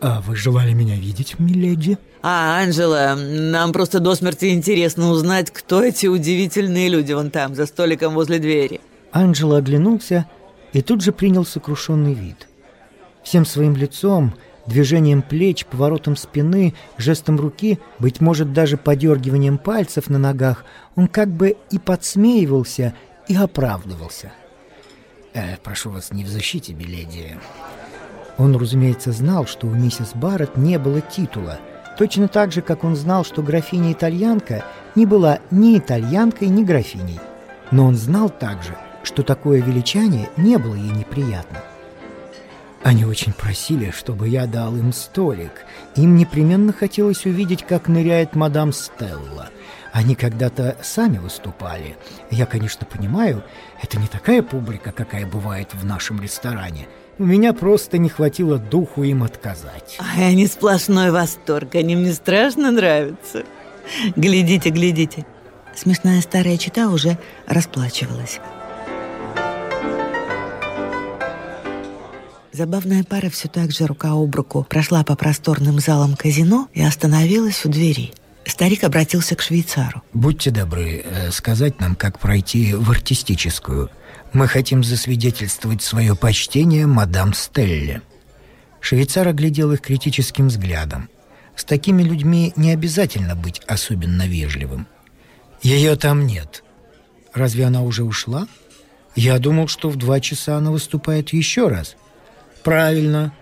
«А 0.00 0.20
вы 0.20 0.36
желали 0.36 0.72
меня 0.72 0.96
видеть, 0.96 1.38
миледи?» 1.38 1.98
«А, 2.22 2.62
Анжела, 2.62 3.14
нам 3.16 3.72
просто 3.72 4.00
до 4.00 4.14
смерти 4.14 4.46
интересно 4.52 5.10
узнать, 5.10 5.50
кто 5.50 5.82
эти 5.82 6.06
удивительные 6.06 6.88
люди 6.88 7.12
вон 7.12 7.30
там, 7.30 7.54
за 7.54 7.66
столиком 7.66 8.14
возле 8.14 8.38
двери». 8.38 8.80
Анджело 9.12 9.56
оглянулся 9.56 10.26
и 10.72 10.82
тут 10.82 11.02
же 11.02 11.12
принял 11.12 11.44
сокрушенный 11.44 12.14
вид. 12.14 12.48
Всем 13.22 13.44
своим 13.46 13.76
лицом, 13.76 14.34
движением 14.66 15.22
плеч, 15.22 15.64
поворотом 15.64 16.16
спины, 16.16 16.74
жестом 16.96 17.38
руки, 17.38 17.78
быть 17.98 18.20
может, 18.20 18.52
даже 18.52 18.76
подергиванием 18.76 19.58
пальцев 19.58 20.08
на 20.08 20.18
ногах, 20.18 20.64
он 20.96 21.08
как 21.08 21.28
бы 21.28 21.56
и 21.70 21.78
подсмеивался, 21.78 22.94
и 23.28 23.36
оправдывался. 23.36 24.32
«Э, 25.34 25.56
«Прошу 25.62 25.90
вас, 25.90 26.12
не 26.12 26.24
в 26.24 26.28
защите, 26.28 26.74
миледи». 26.74 27.38
Он, 28.38 28.56
разумеется, 28.56 29.12
знал, 29.12 29.46
что 29.46 29.66
у 29.66 29.70
миссис 29.70 30.12
Барретт 30.14 30.56
не 30.56 30.78
было 30.78 31.00
титула, 31.00 31.58
точно 31.98 32.28
так 32.28 32.52
же, 32.52 32.62
как 32.62 32.84
он 32.84 32.96
знал, 32.96 33.24
что 33.24 33.42
графиня-итальянка 33.42 34.64
не 34.94 35.04
была 35.04 35.40
ни 35.50 35.76
итальянкой, 35.76 36.48
ни 36.48 36.62
графиней. 36.64 37.20
Но 37.70 37.86
он 37.86 37.96
знал 37.96 38.30
также, 38.30 38.76
что 39.02 39.22
такое 39.22 39.60
величание 39.60 40.30
не 40.36 40.56
было 40.56 40.76
ей 40.76 40.90
неприятно. 40.90 41.58
Они 42.84 43.04
очень 43.04 43.32
просили, 43.32 43.90
чтобы 43.90 44.28
я 44.28 44.46
дал 44.46 44.76
им 44.76 44.92
столик. 44.92 45.50
Им 45.96 46.16
непременно 46.16 46.72
хотелось 46.72 47.26
увидеть, 47.26 47.66
как 47.66 47.88
ныряет 47.88 48.36
мадам 48.36 48.72
Стелла. 48.72 49.48
Они 49.92 50.14
когда-то 50.14 50.76
сами 50.80 51.18
выступали. 51.18 51.96
Я, 52.30 52.46
конечно, 52.46 52.86
понимаю, 52.86 53.42
это 53.82 53.98
не 53.98 54.06
такая 54.06 54.42
публика, 54.42 54.92
какая 54.92 55.26
бывает 55.26 55.74
в 55.74 55.84
нашем 55.84 56.22
ресторане. 56.22 56.86
У 57.18 57.24
меня 57.24 57.52
просто 57.52 57.98
не 57.98 58.08
хватило 58.08 58.58
духу 58.58 59.02
им 59.02 59.24
отказать. 59.24 59.98
Ай, 59.98 60.28
они 60.28 60.46
сплошной 60.46 61.10
восторг, 61.10 61.74
они 61.74 61.96
мне 61.96 62.12
страшно 62.12 62.70
нравятся. 62.70 63.42
Глядите, 64.14 64.70
глядите. 64.70 65.26
Смешная 65.74 66.20
старая 66.20 66.56
чита 66.56 66.88
уже 66.88 67.18
расплачивалась. 67.46 68.40
Забавная 72.52 73.04
пара 73.04 73.30
все 73.30 73.48
так 73.48 73.72
же 73.72 73.86
рука 73.86 74.12
об 74.12 74.34
руку 74.34 74.66
прошла 74.68 75.02
по 75.04 75.16
просторным 75.16 75.80
залам 75.80 76.16
казино 76.16 76.68
и 76.72 76.82
остановилась 76.82 77.64
у 77.64 77.68
двери. 77.68 78.12
Старик 78.48 78.82
обратился 78.82 79.36
к 79.36 79.42
швейцару. 79.42 80.02
«Будьте 80.14 80.50
добры, 80.50 81.04
э, 81.04 81.30
сказать 81.30 81.80
нам, 81.80 81.94
как 81.94 82.18
пройти 82.18 82.72
в 82.72 82.90
артистическую. 82.90 83.90
Мы 84.32 84.48
хотим 84.48 84.82
засвидетельствовать 84.82 85.82
свое 85.82 86.16
почтение 86.16 86.86
мадам 86.86 87.34
Стелле». 87.34 88.00
Швейцар 88.80 89.28
оглядел 89.28 89.72
их 89.72 89.82
критическим 89.82 90.48
взглядом. 90.48 91.10
С 91.56 91.64
такими 91.64 92.02
людьми 92.02 92.54
не 92.56 92.72
обязательно 92.72 93.36
быть 93.36 93.60
особенно 93.66 94.26
вежливым. 94.26 94.86
«Ее 95.62 95.96
там 95.96 96.26
нет. 96.26 96.64
Разве 97.34 97.66
она 97.66 97.82
уже 97.82 98.02
ушла? 98.02 98.48
Я 99.14 99.38
думал, 99.38 99.68
что 99.68 99.90
в 99.90 99.96
два 99.96 100.20
часа 100.20 100.56
она 100.56 100.70
выступает 100.70 101.34
еще 101.34 101.68
раз». 101.68 101.96
«Правильно. 102.64 103.34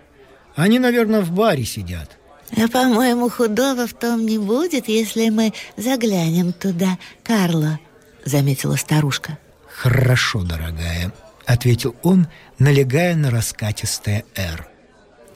Они, 0.56 0.80
наверное, 0.80 1.20
в 1.20 1.30
баре 1.30 1.64
сидят». 1.64 2.18
А, 2.52 2.68
по-моему, 2.68 3.28
худого 3.28 3.86
в 3.86 3.94
том 3.94 4.24
не 4.24 4.38
будет, 4.38 4.88
если 4.88 5.30
мы 5.30 5.52
заглянем 5.76 6.52
туда, 6.52 6.98
Карло, 7.22 7.80
заметила 8.24 8.76
старушка. 8.76 9.38
Хорошо, 9.66 10.42
дорогая, 10.42 11.12
ответил 11.44 11.94
он, 12.02 12.28
налегая 12.58 13.14
на 13.16 13.30
раскатистое 13.30 14.24
«Р». 14.34 14.68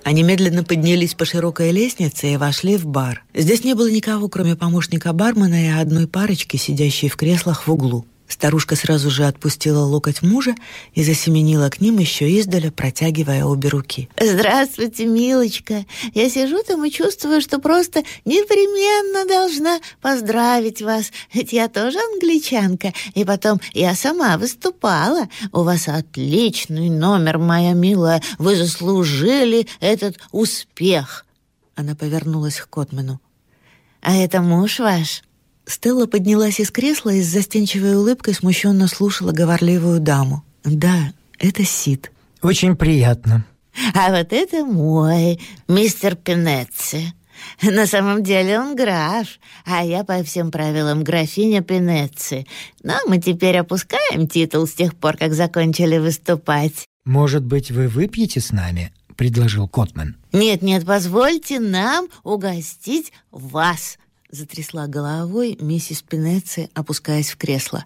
Они 0.03 0.23
медленно 0.23 0.65
поднялись 0.65 1.15
по 1.15 1.25
широкой 1.25 1.73
лестнице 1.73 2.33
и 2.33 2.37
вошли 2.37 2.77
в 2.79 2.87
бар. 2.87 3.23
Здесь 3.35 3.65
не 3.65 3.75
было 3.75 3.91
никого, 3.91 4.29
кроме 4.29 4.57
помощника 4.57 5.13
бармена 5.13 5.67
и 5.67 5.69
одной 5.69 6.07
парочки, 6.07 6.57
сидящей 6.57 7.09
в 7.09 7.17
креслах 7.17 7.67
в 7.67 7.73
углу. 7.73 8.07
Старушка 8.31 8.77
сразу 8.77 9.11
же 9.11 9.27
отпустила 9.27 9.81
локоть 9.81 10.23
мужа 10.23 10.55
и 10.95 11.03
засеменила 11.03 11.69
к 11.69 11.81
ним 11.81 11.99
еще 11.99 12.39
издаля, 12.39 12.71
протягивая 12.71 13.45
обе 13.45 13.69
руки. 13.69 14.09
«Здравствуйте, 14.21 15.05
милочка! 15.05 15.85
Я 16.15 16.31
сижу 16.31 16.63
там 16.63 16.85
и 16.85 16.93
чувствую, 16.93 17.41
что 17.41 17.59
просто 17.59 18.05
непременно 18.25 19.29
должна 19.29 19.81
поздравить 20.01 20.81
вас, 20.81 21.11
ведь 21.35 21.53
я 21.53 21.69
тоже 21.69 21.99
англичанка, 21.99 22.95
и 23.15 23.25
потом 23.25 23.61
я 23.73 23.97
сама 23.97 24.39
выступала. 24.39 25.29
У 25.53 25.65
вас 25.65 25.89
отличный 25.89 26.89
номер, 26.89 27.39
моя 27.39 27.73
милая, 27.73 28.23
вы 28.39 28.55
заслужили 28.55 29.67
этот 29.81 30.19
успех!» 30.31 31.27
Она 31.75 31.97
повернулась 31.97 32.61
к 32.61 32.71
Котмену. 32.71 33.21
«А 34.01 34.15
это 34.17 34.41
муж 34.41 34.79
ваш?» 34.79 35.25
Стелла 35.71 36.07
поднялась 36.07 36.59
из 36.59 36.73
кресла 36.73 37.11
и 37.11 37.23
с 37.23 37.29
застенчивой 37.29 37.95
улыбкой 37.95 38.35
смущенно 38.35 38.89
слушала 38.89 39.31
говорливую 39.31 40.01
даму. 40.01 40.43
«Да, 40.65 41.13
это 41.39 41.65
Сид». 41.65 42.11
«Очень 42.43 42.75
приятно». 42.75 43.45
«А 43.95 44.11
вот 44.11 44.33
это 44.33 44.65
мой, 44.65 45.41
мистер 45.69 46.17
Пинетци. 46.17 47.15
На 47.63 47.87
самом 47.87 48.25
деле 48.25 48.59
он 48.59 48.75
граф, 48.75 49.29
а 49.65 49.85
я 49.85 50.03
по 50.03 50.25
всем 50.25 50.51
правилам 50.51 51.05
графиня 51.05 51.63
Пинетци. 51.63 52.47
Но 52.83 52.95
мы 53.07 53.19
теперь 53.19 53.57
опускаем 53.59 54.27
титул 54.27 54.67
с 54.67 54.73
тех 54.73 54.97
пор, 54.97 55.17
как 55.17 55.35
закончили 55.35 55.99
выступать». 55.99 56.85
«Может 57.05 57.45
быть, 57.45 57.71
вы 57.71 57.87
выпьете 57.87 58.41
с 58.41 58.51
нами?»— 58.51 58.93
предложил 59.17 59.69
Котман. 59.69 60.17
«Нет-нет, 60.33 60.85
позвольте 60.85 61.61
нам 61.61 62.09
угостить 62.25 63.13
вас», 63.31 63.99
Затрясла 64.31 64.87
головой 64.87 65.59
миссис 65.61 66.03
Пинеци, 66.03 66.69
опускаясь 66.75 67.31
в 67.31 67.37
кресло. 67.37 67.85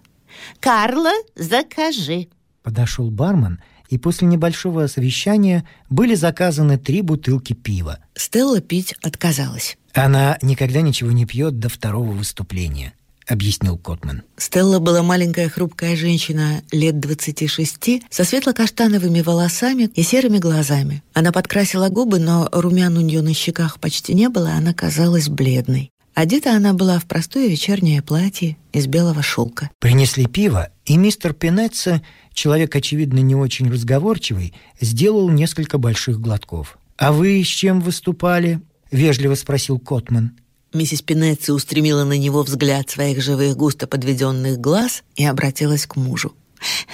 «Карла, 0.59 1.11
закажи!» 1.35 2.27
Подошел 2.61 3.09
бармен, 3.09 3.59
и 3.89 3.97
после 3.97 4.27
небольшого 4.27 4.87
совещания 4.87 5.67
были 5.89 6.15
заказаны 6.15 6.77
три 6.77 7.01
бутылки 7.01 7.53
пива. 7.53 7.99
Стелла 8.15 8.61
пить 8.61 8.93
отказалась. 9.01 9.77
«Она 9.93 10.37
никогда 10.41 10.81
ничего 10.81 11.11
не 11.11 11.25
пьет 11.25 11.59
до 11.59 11.69
второго 11.69 12.11
выступления»,— 12.11 12.93
объяснил 13.27 13.77
Котман. 13.77 14.21
Стелла 14.37 14.79
была 14.79 15.01
маленькая 15.01 15.49
хрупкая 15.49 15.95
женщина 15.95 16.61
лет 16.71 16.99
26 16.99 18.03
со 18.09 18.23
светло-каштановыми 18.23 19.21
волосами 19.21 19.89
и 19.95 20.03
серыми 20.03 20.37
глазами. 20.37 21.01
Она 21.13 21.31
подкрасила 21.31 21.89
губы, 21.89 22.19
но 22.19 22.49
румян 22.51 22.95
у 22.97 23.01
нее 23.01 23.21
на 23.21 23.33
щеках 23.33 23.79
почти 23.79 24.13
не 24.13 24.29
было, 24.29 24.51
она 24.51 24.73
казалась 24.73 25.29
бледной. 25.29 25.91
Одета 26.15 26.55
она 26.55 26.73
была 26.73 26.97
в 26.97 27.05
простое 27.05 27.49
вечернее 27.49 28.01
платье 28.01 28.55
из 28.71 28.87
белого 28.87 29.21
шелка. 29.21 29.69
Принесли 29.79 30.25
пиво, 30.27 30.69
и 30.85 30.95
мистер 30.95 31.33
Пинетца, 31.33 32.01
человек, 32.33 32.73
очевидно, 32.73 33.19
не 33.19 33.35
очень 33.35 33.69
разговорчивый, 33.69 34.53
сделал 34.79 35.29
несколько 35.29 35.77
больших 35.77 36.21
глотков. 36.21 36.77
«А 36.97 37.11
вы 37.11 37.43
с 37.43 37.47
чем 37.47 37.81
выступали?»— 37.81 38.61
вежливо 38.91 39.35
спросил 39.35 39.77
Котман. 39.77 40.37
Миссис 40.73 41.01
Пинетци 41.01 41.51
устремила 41.51 42.05
на 42.05 42.17
него 42.17 42.43
взгляд 42.43 42.89
своих 42.89 43.21
живых 43.21 43.57
густо 43.57 43.85
подведенных 43.85 44.57
глаз 44.57 45.03
и 45.17 45.25
обратилась 45.25 45.85
к 45.85 45.97
мужу. 45.97 46.33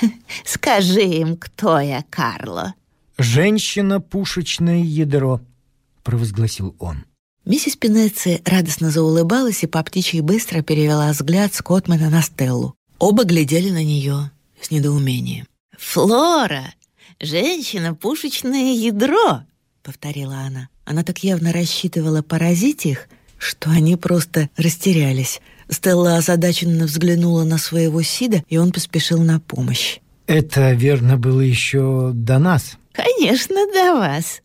«Скажи 0.45 1.03
им, 1.03 1.37
кто 1.37 1.79
я, 1.79 2.03
Карло?» 2.09 2.73
«Женщина-пушечное 3.19 4.81
ядро»,— 4.81 5.41
провозгласил 6.03 6.75
он. 6.79 7.05
Миссис 7.43 7.75
Пинецци 7.75 8.41
радостно 8.45 8.91
заулыбалась 8.91 9.63
и 9.63 9.67
по 9.67 9.81
птичьи 9.83 10.21
быстро 10.21 10.61
перевела 10.61 11.11
взгляд 11.11 11.53
с 11.53 11.61
Котмана 11.61 12.09
на 12.09 12.21
Стеллу. 12.21 12.75
Оба 12.99 13.23
глядели 13.23 13.71
на 13.71 13.83
нее 13.83 14.31
с 14.61 14.69
недоумением. 14.69 15.47
«Флора! 15.77 16.73
Женщина-пушечное 17.19 18.73
ядро!»— 18.73 19.41
повторила 19.83 20.35
она. 20.35 20.69
Она 20.85 21.03
так 21.03 21.23
явно 21.23 21.51
рассчитывала 21.51 22.21
поразить 22.21 22.85
их, 22.85 23.09
что 23.39 23.71
они 23.71 23.95
просто 23.95 24.49
растерялись. 24.55 25.41
Стелла 25.67 26.17
озадаченно 26.17 26.85
взглянула 26.85 27.43
на 27.43 27.57
своего 27.57 28.03
Сида, 28.03 28.43
и 28.49 28.57
он 28.57 28.71
поспешил 28.71 29.23
на 29.23 29.39
помощь. 29.39 29.97
«Это, 30.27 30.73
верно, 30.73 31.17
было 31.17 31.41
еще 31.41 32.11
до 32.13 32.37
нас?» 32.37 32.77
«Конечно, 32.91 33.55
до 33.73 33.95
вас. 33.95 34.41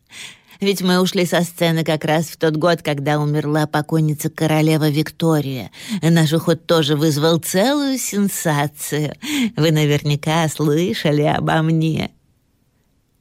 Ведь 0.59 0.81
мы 0.81 0.99
ушли 0.99 1.25
со 1.25 1.41
сцены 1.41 1.83
как 1.83 2.05
раз 2.05 2.25
в 2.25 2.37
тот 2.37 2.55
год, 2.55 2.81
когда 2.81 3.19
умерла 3.19 3.67
покойница 3.67 4.29
королева 4.29 4.89
Виктория. 4.89 5.71
Наш 6.01 6.33
уход 6.33 6.65
тоже 6.65 6.95
вызвал 6.95 7.37
целую 7.39 7.97
сенсацию. 7.97 9.15
Вы 9.55 9.71
наверняка 9.71 10.47
слышали 10.47 11.23
обо 11.23 11.61
мне. 11.61 12.11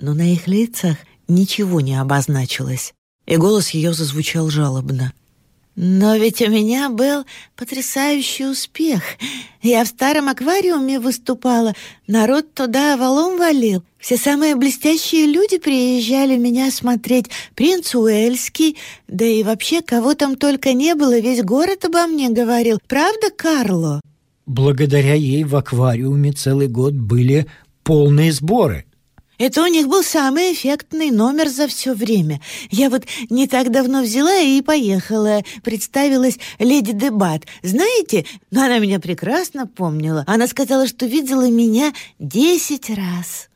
Но 0.00 0.14
на 0.14 0.32
их 0.32 0.46
лицах 0.46 0.96
ничего 1.28 1.80
не 1.80 1.94
обозначилось, 1.94 2.92
и 3.26 3.36
голос 3.36 3.70
ее 3.70 3.92
зазвучал 3.92 4.50
жалобно. 4.50 5.12
Но 5.76 6.16
ведь 6.16 6.40
у 6.40 6.48
меня 6.48 6.88
был 6.88 7.26
потрясающий 7.54 8.46
успех. 8.46 9.02
Я 9.60 9.84
в 9.84 9.88
старом 9.88 10.30
аквариуме 10.30 10.98
выступала, 10.98 11.74
народ 12.06 12.54
туда 12.54 12.96
валом 12.96 13.36
валил. 13.36 13.84
Все 14.06 14.16
самые 14.16 14.54
блестящие 14.54 15.26
люди 15.26 15.58
приезжали 15.58 16.36
меня 16.36 16.70
смотреть. 16.70 17.26
Принц 17.56 17.92
Уэльский, 17.92 18.76
да 19.08 19.24
и 19.24 19.42
вообще 19.42 19.82
кого 19.82 20.14
там 20.14 20.36
только 20.36 20.74
не 20.74 20.94
было, 20.94 21.18
весь 21.18 21.42
город 21.42 21.86
обо 21.86 22.06
мне 22.06 22.28
говорил. 22.28 22.78
Правда, 22.86 23.30
Карло? 23.36 24.00
Благодаря 24.46 25.14
ей 25.14 25.42
в 25.42 25.56
аквариуме 25.56 26.30
целый 26.30 26.68
год 26.68 26.94
были 26.94 27.48
полные 27.82 28.30
сборы. 28.30 28.84
Это 29.38 29.60
у 29.60 29.66
них 29.66 29.88
был 29.88 30.04
самый 30.04 30.52
эффектный 30.52 31.10
номер 31.10 31.48
за 31.48 31.66
все 31.66 31.92
время. 31.92 32.40
Я 32.70 32.90
вот 32.90 33.06
не 33.28 33.48
так 33.48 33.72
давно 33.72 34.02
взяла 34.02 34.36
и 34.36 34.62
поехала. 34.62 35.42
Представилась 35.64 36.38
леди 36.60 36.92
Дебат. 36.92 37.42
Знаете, 37.64 38.24
но 38.52 38.66
она 38.66 38.78
меня 38.78 39.00
прекрасно 39.00 39.66
помнила. 39.66 40.22
Она 40.28 40.46
сказала, 40.46 40.86
что 40.86 41.06
видела 41.06 41.50
меня 41.50 41.92
десять 42.20 42.88
раз. 42.88 43.48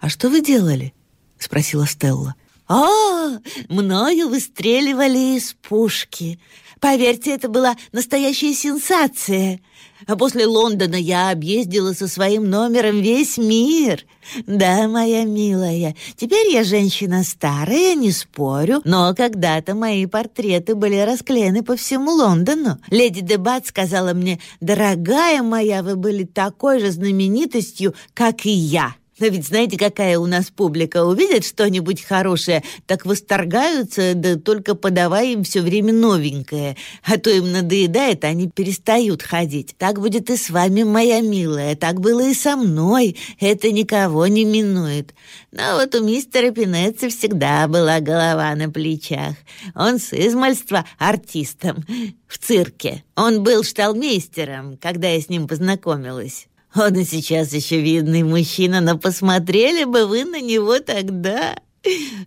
«А 0.00 0.08
что 0.08 0.28
вы 0.28 0.40
делали?»— 0.40 0.94
спросила 1.38 1.86
Стелла. 1.86 2.34
«А, 2.68 3.38
мною 3.68 4.28
выстреливали 4.28 5.36
из 5.36 5.54
пушки. 5.54 6.38
Поверьте, 6.80 7.32
это 7.32 7.48
была 7.48 7.76
настоящая 7.92 8.54
сенсация. 8.54 9.60
А 10.06 10.16
после 10.16 10.46
Лондона 10.46 10.94
я 10.94 11.30
объездила 11.30 11.92
со 11.92 12.06
своим 12.06 12.48
номером 12.48 13.00
весь 13.00 13.36
мир. 13.36 14.04
Да, 14.46 14.86
моя 14.86 15.24
милая, 15.24 15.96
теперь 16.16 16.52
я 16.52 16.62
женщина 16.62 17.24
старая, 17.24 17.94
не 17.96 18.12
спорю, 18.12 18.80
но 18.84 19.12
когда-то 19.14 19.74
мои 19.74 20.06
портреты 20.06 20.76
были 20.76 20.96
расклеены 20.98 21.64
по 21.64 21.74
всему 21.74 22.12
Лондону. 22.12 22.78
Леди 22.90 23.22
Дебат 23.22 23.66
сказала 23.66 24.12
мне, 24.12 24.38
«Дорогая 24.60 25.42
моя, 25.42 25.82
вы 25.82 25.96
были 25.96 26.24
такой 26.24 26.78
же 26.78 26.92
знаменитостью, 26.92 27.94
как 28.14 28.46
и 28.46 28.50
я». 28.50 28.94
Но 29.18 29.26
ведь 29.26 29.46
знаете, 29.46 29.76
какая 29.76 30.18
у 30.18 30.26
нас 30.26 30.50
публика? 30.50 31.04
Увидят 31.04 31.44
что-нибудь 31.44 32.02
хорошее, 32.02 32.62
так 32.86 33.04
восторгаются, 33.04 34.14
да 34.14 34.36
только 34.36 34.74
подавай 34.74 35.32
им 35.32 35.44
все 35.44 35.60
время 35.60 35.92
новенькое. 35.92 36.76
А 37.04 37.18
то 37.18 37.30
им 37.30 37.50
надоедает, 37.52 38.24
они 38.24 38.48
перестают 38.48 39.22
ходить. 39.22 39.74
Так 39.76 40.00
будет 40.00 40.30
и 40.30 40.36
с 40.36 40.50
вами, 40.50 40.84
моя 40.84 41.20
милая. 41.20 41.74
Так 41.74 42.00
было 42.00 42.28
и 42.28 42.34
со 42.34 42.56
мной. 42.56 43.16
Это 43.40 43.72
никого 43.72 44.26
не 44.26 44.44
минует. 44.44 45.14
Но 45.50 45.76
вот 45.76 45.94
у 45.94 46.04
мистера 46.04 46.50
Пинетца 46.50 47.08
всегда 47.08 47.66
была 47.66 48.00
голова 48.00 48.54
на 48.54 48.70
плечах. 48.70 49.34
Он 49.74 49.98
с 49.98 50.12
измальства 50.12 50.84
артистом 50.98 51.84
в 52.26 52.38
цирке. 52.38 53.04
Он 53.16 53.42
был 53.42 53.64
шталмейстером, 53.64 54.76
когда 54.76 55.08
я 55.08 55.20
с 55.20 55.28
ним 55.28 55.48
познакомилась. 55.48 56.48
Он 56.74 56.94
и 56.94 57.04
сейчас 57.04 57.52
еще 57.52 57.80
видный 57.80 58.22
мужчина, 58.22 58.80
но 58.80 58.98
посмотрели 58.98 59.84
бы 59.84 60.06
вы 60.06 60.24
на 60.24 60.40
него 60.40 60.78
тогда. 60.80 61.56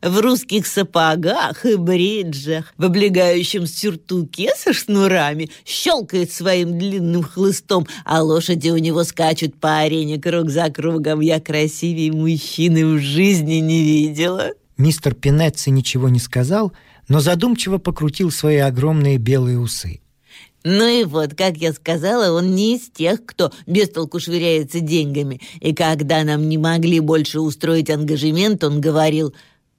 В 0.01 0.19
русских 0.21 0.65
сапогах 0.65 1.65
и 1.65 1.75
бриджах, 1.75 2.73
в 2.77 2.85
облегающем 2.85 3.67
сюртуке 3.67 4.51
со 4.57 4.73
шнурами, 4.73 5.49
щелкает 5.65 6.31
своим 6.31 6.77
длинным 6.79 7.21
хлыстом, 7.21 7.85
а 8.05 8.23
лошади 8.23 8.69
у 8.69 8.77
него 8.77 9.03
скачут 9.03 9.59
по 9.59 9.79
арене 9.79 10.19
круг 10.19 10.49
за 10.49 10.69
кругом. 10.69 11.19
Я 11.19 11.39
красивее 11.39 12.11
мужчины 12.11 12.85
в 12.85 12.99
жизни 12.99 13.55
не 13.55 13.83
видела. 13.83 14.51
Мистер 14.77 15.13
Пинетци 15.13 15.69
ничего 15.69 16.09
не 16.09 16.19
сказал, 16.19 16.71
но 17.07 17.19
задумчиво 17.19 17.77
покрутил 17.77 18.31
свои 18.31 18.57
огромные 18.57 19.17
белые 19.17 19.59
усы. 19.59 20.00
Ну 20.63 20.87
и 20.87 21.03
вот, 21.03 21.33
как 21.33 21.57
я 21.57 21.73
сказала, 21.73 22.37
он 22.37 22.53
не 22.53 22.75
из 22.75 22.89
тех, 22.89 23.25
кто 23.25 23.51
без 23.65 23.89
толку 23.89 24.19
швыряется 24.19 24.79
деньгами. 24.79 25.41
И 25.59 25.73
когда 25.73 26.23
нам 26.23 26.47
не 26.49 26.57
могли 26.57 26.99
больше 26.99 27.39
устроить 27.39 27.89
ангажемент, 27.89 28.63
он 28.63 28.79
говорил, 28.79 29.33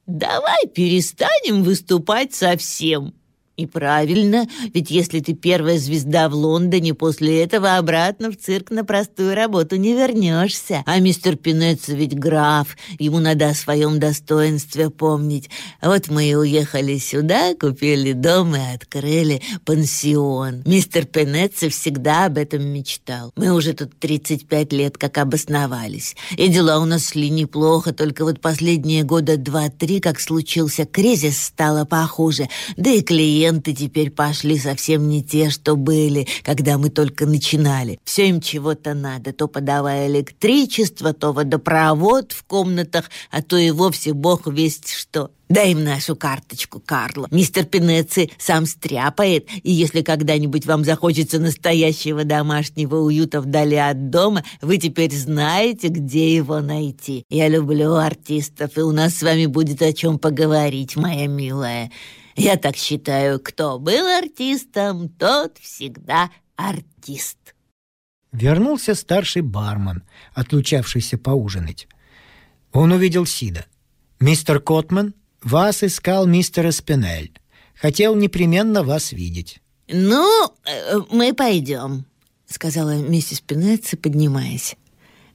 «Давай 0.07 0.66
перестанем 0.66 1.62
выступать 1.62 2.35
совсем». 2.35 3.14
И 3.62 3.66
правильно, 3.66 4.48
ведь 4.75 4.90
если 4.90 5.20
ты 5.20 5.35
первая 5.35 5.79
звезда 5.79 6.29
в 6.29 6.35
Лондоне, 6.35 6.94
после 6.94 7.44
этого 7.44 7.77
обратно 7.77 8.33
в 8.33 8.37
цирк 8.37 8.72
на 8.72 8.85
простую 8.85 9.37
работу 9.37 9.77
не 9.77 9.92
вернешься. 9.92 10.83
А 10.85 10.98
мистер 10.98 11.37
Пинетцо 11.37 11.92
ведь 11.92 12.18
граф, 12.18 12.77
ему 12.98 13.20
надо 13.20 13.51
о 13.51 13.55
своем 13.55 14.01
достоинстве 14.01 14.90
помнить. 14.90 15.48
Вот 15.81 16.09
мы 16.09 16.31
и 16.31 16.35
уехали 16.35 16.98
сюда, 16.98 17.55
купили 17.55 18.14
дом 18.14 18.57
и 18.57 18.75
открыли 18.75 19.40
пансион. 19.64 20.64
Мистер 20.66 21.05
Пинетцо 21.05 21.68
всегда 21.68 22.27
об 22.27 22.38
этом 22.38 22.64
мечтал. 22.64 23.31
Мы 23.37 23.53
уже 23.53 23.75
тут 23.75 23.96
35 24.01 24.72
лет 24.72 24.98
как 24.98 25.18
обосновались. 25.18 26.16
И 26.37 26.48
дела 26.48 26.81
у 26.81 26.85
нас 26.85 27.11
шли 27.11 27.31
неплохо, 27.31 27.92
только 27.92 28.25
вот 28.25 28.40
последние 28.40 29.05
года 29.05 29.37
два-три, 29.37 30.01
как 30.01 30.18
случился 30.18 30.85
кризис, 30.85 31.40
стало 31.40 31.85
похуже. 31.85 32.48
Да 32.77 32.90
и 32.90 33.03
клиент 33.03 33.52
клиенты 33.53 33.75
теперь 33.75 34.11
пошли 34.11 34.59
совсем 34.59 35.09
не 35.09 35.23
те, 35.23 35.51
что 35.51 35.77
были, 35.77 36.27
когда 36.43 36.79
мы 36.79 36.91
только 36.91 37.27
начинали. 37.27 37.99
Все 38.05 38.29
им 38.29 38.41
чего-то 38.41 38.95
надо, 38.95 39.33
то 39.33 39.49
подавая 39.49 40.09
электричество, 40.09 41.12
то 41.12 41.33
водопровод 41.33 42.33
в 42.33 42.45
комнатах, 42.45 43.11
а 43.31 43.43
то 43.43 43.57
и 43.57 43.71
вовсе 43.71 44.12
бог 44.12 44.47
весть 44.47 44.91
что. 44.93 45.31
Дай 45.49 45.73
им 45.73 45.85
нашу 45.85 46.17
карточку, 46.17 46.81
Карло. 46.81 47.29
Мистер 47.31 47.67
Пинеци 47.67 48.31
сам 48.38 48.65
стряпает, 48.65 49.49
и 49.62 49.71
если 49.71 50.01
когда-нибудь 50.01 50.65
вам 50.65 50.83
захочется 50.83 51.38
настоящего 51.38 52.25
домашнего 52.25 52.97
уюта 52.97 53.43
вдали 53.43 53.77
от 53.77 54.09
дома, 54.09 54.45
вы 54.62 54.79
теперь 54.79 55.12
знаете, 55.15 55.88
где 55.88 56.35
его 56.35 56.61
найти. 56.61 57.25
Я 57.29 57.49
люблю 57.49 57.97
артистов, 57.97 58.79
и 58.79 58.81
у 58.81 58.93
нас 58.93 59.17
с 59.17 59.23
вами 59.23 59.45
будет 59.45 59.83
о 59.83 59.93
чем 59.93 60.19
поговорить, 60.19 60.97
моя 60.97 61.27
милая. 61.27 61.91
Я 62.37 62.57
так 62.57 62.77
считаю, 62.77 63.40
кто 63.40 63.79
был 63.79 64.07
артистом, 64.07 65.09
тот 65.09 65.59
всегда 65.59 66.31
артист. 66.57 67.55
Вернулся 68.33 68.95
старший 68.95 69.42
бармен, 69.42 70.03
отлучавшийся 70.35 71.18
поужинать. 71.18 71.87
Он 72.73 72.92
увидел 72.92 73.27
Сида. 73.27 73.66
«Мистер 74.21 74.61
Котман, 74.61 75.14
вас 75.42 75.83
искал 75.83 76.27
мистер 76.27 76.68
Эспинель. 76.68 77.38
Хотел 77.75 78.14
непременно 78.14 78.83
вас 78.83 79.12
видеть». 79.12 79.61
«Ну, 79.88 80.55
э, 80.64 81.01
мы 81.11 81.35
пойдем»,— 81.35 82.07
сказала 82.47 82.97
миссис 82.97 83.40
Пинетси, 83.40 83.97
поднимаясь. 83.97 84.77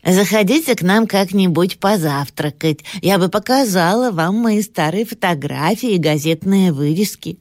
Заходите 0.06 0.76
к 0.76 0.82
нам 0.82 1.08
как-нибудь 1.08 1.80
позавтракать. 1.80 2.80
Я 3.02 3.18
бы 3.18 3.30
показала 3.30 4.12
вам 4.12 4.36
мои 4.36 4.62
старые 4.62 5.06
фотографии 5.06 5.92
и 5.92 5.98
газетные 5.98 6.72
вырезки. 6.72 7.40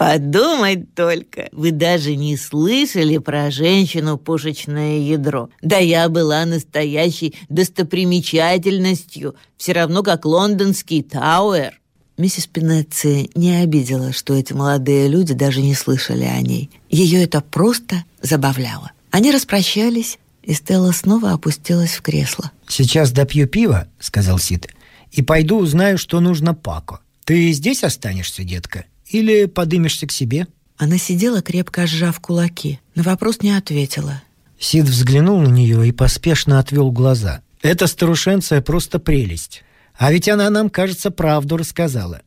Подумать 0.00 0.94
только, 0.94 1.50
вы 1.52 1.72
даже 1.72 2.16
не 2.16 2.38
слышали 2.38 3.18
про 3.18 3.50
женщину-пушечное 3.50 4.98
ядро. 5.00 5.50
Да 5.60 5.76
я 5.76 6.08
была 6.08 6.46
настоящей 6.46 7.34
достопримечательностью, 7.50 9.34
все 9.58 9.72
равно 9.72 10.02
как 10.02 10.24
лондонский 10.24 11.02
Тауэр. 11.02 11.78
Миссис 12.16 12.46
Пинетци 12.46 13.28
не 13.34 13.56
обидела, 13.56 14.12
что 14.12 14.34
эти 14.34 14.54
молодые 14.54 15.06
люди 15.06 15.34
даже 15.34 15.60
не 15.60 15.74
слышали 15.74 16.24
о 16.24 16.40
ней. 16.40 16.70
Ее 16.88 17.22
это 17.22 17.42
просто 17.42 18.04
забавляло. 18.22 18.92
Они 19.10 19.30
распрощались, 19.30 20.18
и 20.42 20.54
Стелла 20.54 20.92
снова 20.92 21.32
опустилась 21.32 21.92
в 21.92 22.02
кресло. 22.02 22.50
«Сейчас 22.66 23.12
допью 23.12 23.46
пиво»,— 23.46 23.88
сказал 24.00 24.38
Сид,— 24.38 24.68
«и 25.12 25.22
пойду 25.22 25.58
узнаю, 25.58 25.98
что 25.98 26.20
нужно 26.20 26.54
Пако. 26.54 27.00
Ты 27.24 27.52
здесь 27.52 27.84
останешься, 27.84 28.44
детка, 28.44 28.84
или 29.06 29.46
подымешься 29.46 30.06
к 30.06 30.12
себе?» 30.12 30.46
Она 30.76 30.96
сидела, 30.98 31.42
крепко 31.42 31.86
сжав 31.86 32.20
кулаки. 32.20 32.80
На 32.94 33.02
вопрос 33.02 33.42
не 33.42 33.52
ответила. 33.52 34.22
Сид 34.58 34.86
взглянул 34.86 35.40
на 35.40 35.48
нее 35.48 35.86
и 35.86 35.92
поспешно 35.92 36.58
отвел 36.58 36.90
глаза. 36.90 37.42
«Эта 37.62 37.86
старушенция 37.86 38.62
просто 38.62 38.98
прелесть. 38.98 39.62
А 39.94 40.10
ведь 40.10 40.28
она 40.28 40.48
нам, 40.48 40.70
кажется, 40.70 41.10
правду 41.10 41.58
рассказала. 41.58 42.22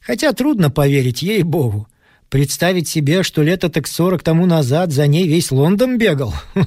Хотя 0.00 0.32
трудно 0.32 0.70
поверить 0.70 1.22
ей-богу. 1.22 1.88
Представить 2.28 2.88
себе, 2.88 3.22
что 3.22 3.42
лето 3.42 3.68
так 3.68 3.86
сорок 3.86 4.22
тому 4.22 4.46
назад 4.46 4.92
за 4.92 5.06
ней 5.06 5.28
весь 5.28 5.50
Лондон 5.50 5.98
бегал. 5.98 6.34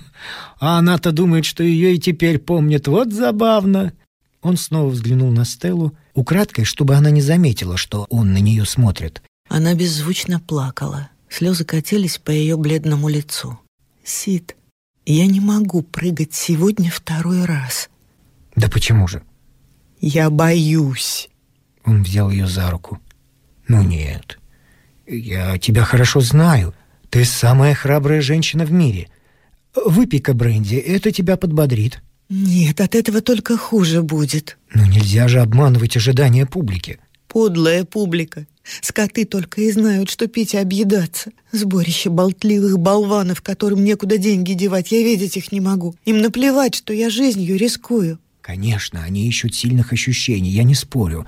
А 0.62 0.78
она-то 0.80 1.13
думает, 1.13 1.45
что 1.45 1.63
ее 1.63 1.95
и 1.95 2.00
теперь 2.00 2.38
помнит. 2.38 2.88
Вот 2.88 3.13
забавно. 3.13 3.93
Он 4.41 4.58
снова 4.58 4.89
взглянул 4.89 5.32
на 5.32 5.45
Стеллу, 5.45 5.93
украдкой, 6.13 6.65
чтобы 6.65 6.95
она 6.95 7.12
не 7.12 7.22
заметила, 7.22 7.78
что 7.78 8.06
он 8.10 8.34
на 8.34 8.39
нее 8.39 8.65
смотрит. 8.65 9.22
Она 9.48 9.74
беззвучно 9.74 10.39
плакала. 10.39 11.10
Слезы 11.30 11.63
катились 11.63 12.17
по 12.17 12.32
ее 12.32 12.58
бледному 12.58 13.08
лицу. 13.10 13.60
«Сид, 14.04 14.56
я 15.06 15.28
не 15.28 15.39
могу 15.39 15.82
прыгать 15.82 16.34
сегодня 16.34 16.89
второй 16.89 17.45
раз». 17.45 17.89
«Да 18.56 18.67
почему 18.69 19.08
же?» 19.08 19.22
«Я 20.02 20.30
боюсь». 20.30 21.30
Он 21.86 22.04
взял 22.04 22.30
ее 22.30 22.48
за 22.48 22.69
руку. 22.72 23.00
«Ну 23.67 23.82
нет, 23.84 24.38
я 25.10 25.58
тебя 25.58 25.84
хорошо 25.84 26.22
знаю. 26.22 26.74
Ты 27.10 27.26
самая 27.26 27.74
храбрая 27.74 28.22
женщина 28.22 28.65
в 28.65 28.72
мире. 28.72 29.10
Выпей-ка 29.76 30.34
бренди, 30.34 30.76
это 30.76 31.12
тебя 31.12 31.38
подбодрит». 31.38 32.02
«Нет, 32.30 32.80
от 32.80 32.93
этого 32.93 33.22
только 33.22 33.58
хуже 33.58 34.04
будет». 34.04 34.58
«Ну 34.76 34.86
нельзя 34.86 35.28
же 35.28 35.41
обманывать 35.41 35.98
ожидания 35.98 36.45
публики». 36.45 37.00
«Подлая 37.28 37.86
публика. 37.86 38.45
Скоты 38.82 39.26
только 39.26 39.62
и 39.62 39.72
знают, 39.72 40.12
что 40.12 40.28
пить 40.28 40.54
и 40.54 40.58
объедаться. 40.58 41.32
Сборище 41.52 42.10
болтливых 42.12 42.78
болванов, 42.78 43.41
которым 43.41 43.84
некуда 43.84 44.19
деньги 44.19 44.54
девать, 44.54 44.91
я 44.91 45.00
видеть 45.00 45.38
их 45.38 45.52
не 45.52 45.60
могу. 45.60 45.95
Им 46.06 46.22
наплевать, 46.22 46.76
что 46.76 46.93
я 46.93 47.10
жизнью 47.10 47.58
рискую». 47.58 48.19
«Конечно, 48.41 49.04
они 49.04 49.28
ищут 49.28 49.56
сильных 49.56 49.91
ощущений, 49.91 50.52
я 50.52 50.63
не 50.63 50.76
спорю. 50.76 51.26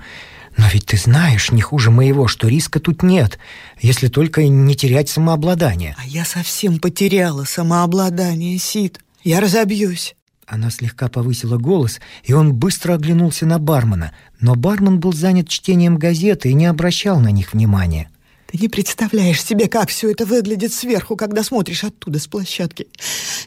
Но 0.56 0.66
ведь 0.72 0.86
ты 0.86 0.96
знаешь, 0.96 1.50
не 1.50 1.62
хуже 1.62 1.90
моего, 1.90 2.28
что 2.28 2.48
риска 2.48 2.78
тут 2.78 3.02
нет, 3.02 3.38
если 3.80 4.08
только 4.08 4.46
не 4.46 4.74
терять 4.74 5.08
самообладание. 5.08 5.96
А 5.98 6.06
я 6.06 6.24
совсем 6.24 6.78
потеряла 6.78 7.44
самообладание, 7.44 8.58
Сид. 8.58 9.00
Я 9.24 9.40
разобьюсь. 9.40 10.14
Она 10.46 10.70
слегка 10.70 11.08
повысила 11.08 11.56
голос, 11.56 12.00
и 12.24 12.32
он 12.32 12.52
быстро 12.52 12.94
оглянулся 12.94 13.46
на 13.46 13.58
бармена, 13.58 14.12
но 14.40 14.54
бармен 14.54 15.00
был 15.00 15.12
занят 15.12 15.48
чтением 15.48 15.96
газеты 15.96 16.50
и 16.50 16.54
не 16.54 16.66
обращал 16.66 17.20
на 17.20 17.30
них 17.30 17.54
внимания. 17.54 18.10
Ты 18.52 18.58
не 18.58 18.68
представляешь 18.68 19.42
себе, 19.42 19.66
как 19.66 19.88
все 19.88 20.10
это 20.10 20.26
выглядит 20.26 20.74
сверху, 20.74 21.16
когда 21.16 21.42
смотришь 21.42 21.84
оттуда, 21.84 22.18
с 22.18 22.26
площадки. 22.26 22.86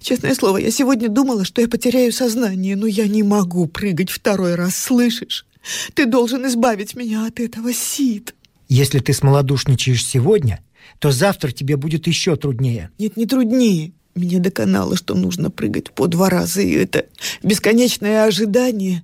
Честное 0.01 0.33
слово, 0.33 0.57
я 0.57 0.71
сегодня 0.71 1.09
думала, 1.09 1.45
что 1.45 1.61
я 1.61 1.67
потеряю 1.67 2.11
сознание, 2.11 2.75
но 2.75 2.87
я 2.87 3.07
не 3.07 3.21
могу 3.21 3.67
прыгать 3.67 4.09
второй 4.09 4.55
раз, 4.55 4.75
слышишь? 4.75 5.45
Ты 5.93 6.05
должен 6.05 6.45
избавить 6.47 6.95
меня 6.95 7.25
от 7.25 7.39
этого, 7.39 7.73
Сид. 7.73 8.35
Если 8.67 8.99
ты 8.99 9.13
смолодушничаешь 9.13 10.05
сегодня, 10.05 10.59
то 10.99 11.11
завтра 11.11 11.51
тебе 11.51 11.77
будет 11.77 12.07
еще 12.07 12.35
труднее. 12.35 12.89
Нет, 12.97 13.17
не 13.17 13.25
труднее. 13.25 13.91
Меня 14.15 14.39
доконало, 14.39 14.95
что 14.95 15.13
нужно 15.13 15.51
прыгать 15.51 15.91
по 15.91 16.07
два 16.07 16.29
раза, 16.29 16.61
и 16.61 16.71
это 16.71 17.05
бесконечное 17.43 18.23
ожидание. 18.23 19.03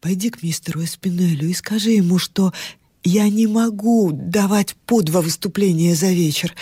Пойди 0.00 0.30
к 0.30 0.42
мистеру 0.42 0.82
Эспинелю 0.84 1.48
и 1.48 1.54
скажи 1.54 1.90
ему, 1.90 2.18
что 2.18 2.52
я 3.04 3.28
не 3.28 3.46
могу 3.46 4.10
давать 4.12 4.74
по 4.84 5.00
два 5.00 5.20
выступления 5.20 5.94
за 5.94 6.08
вечер. 6.08 6.54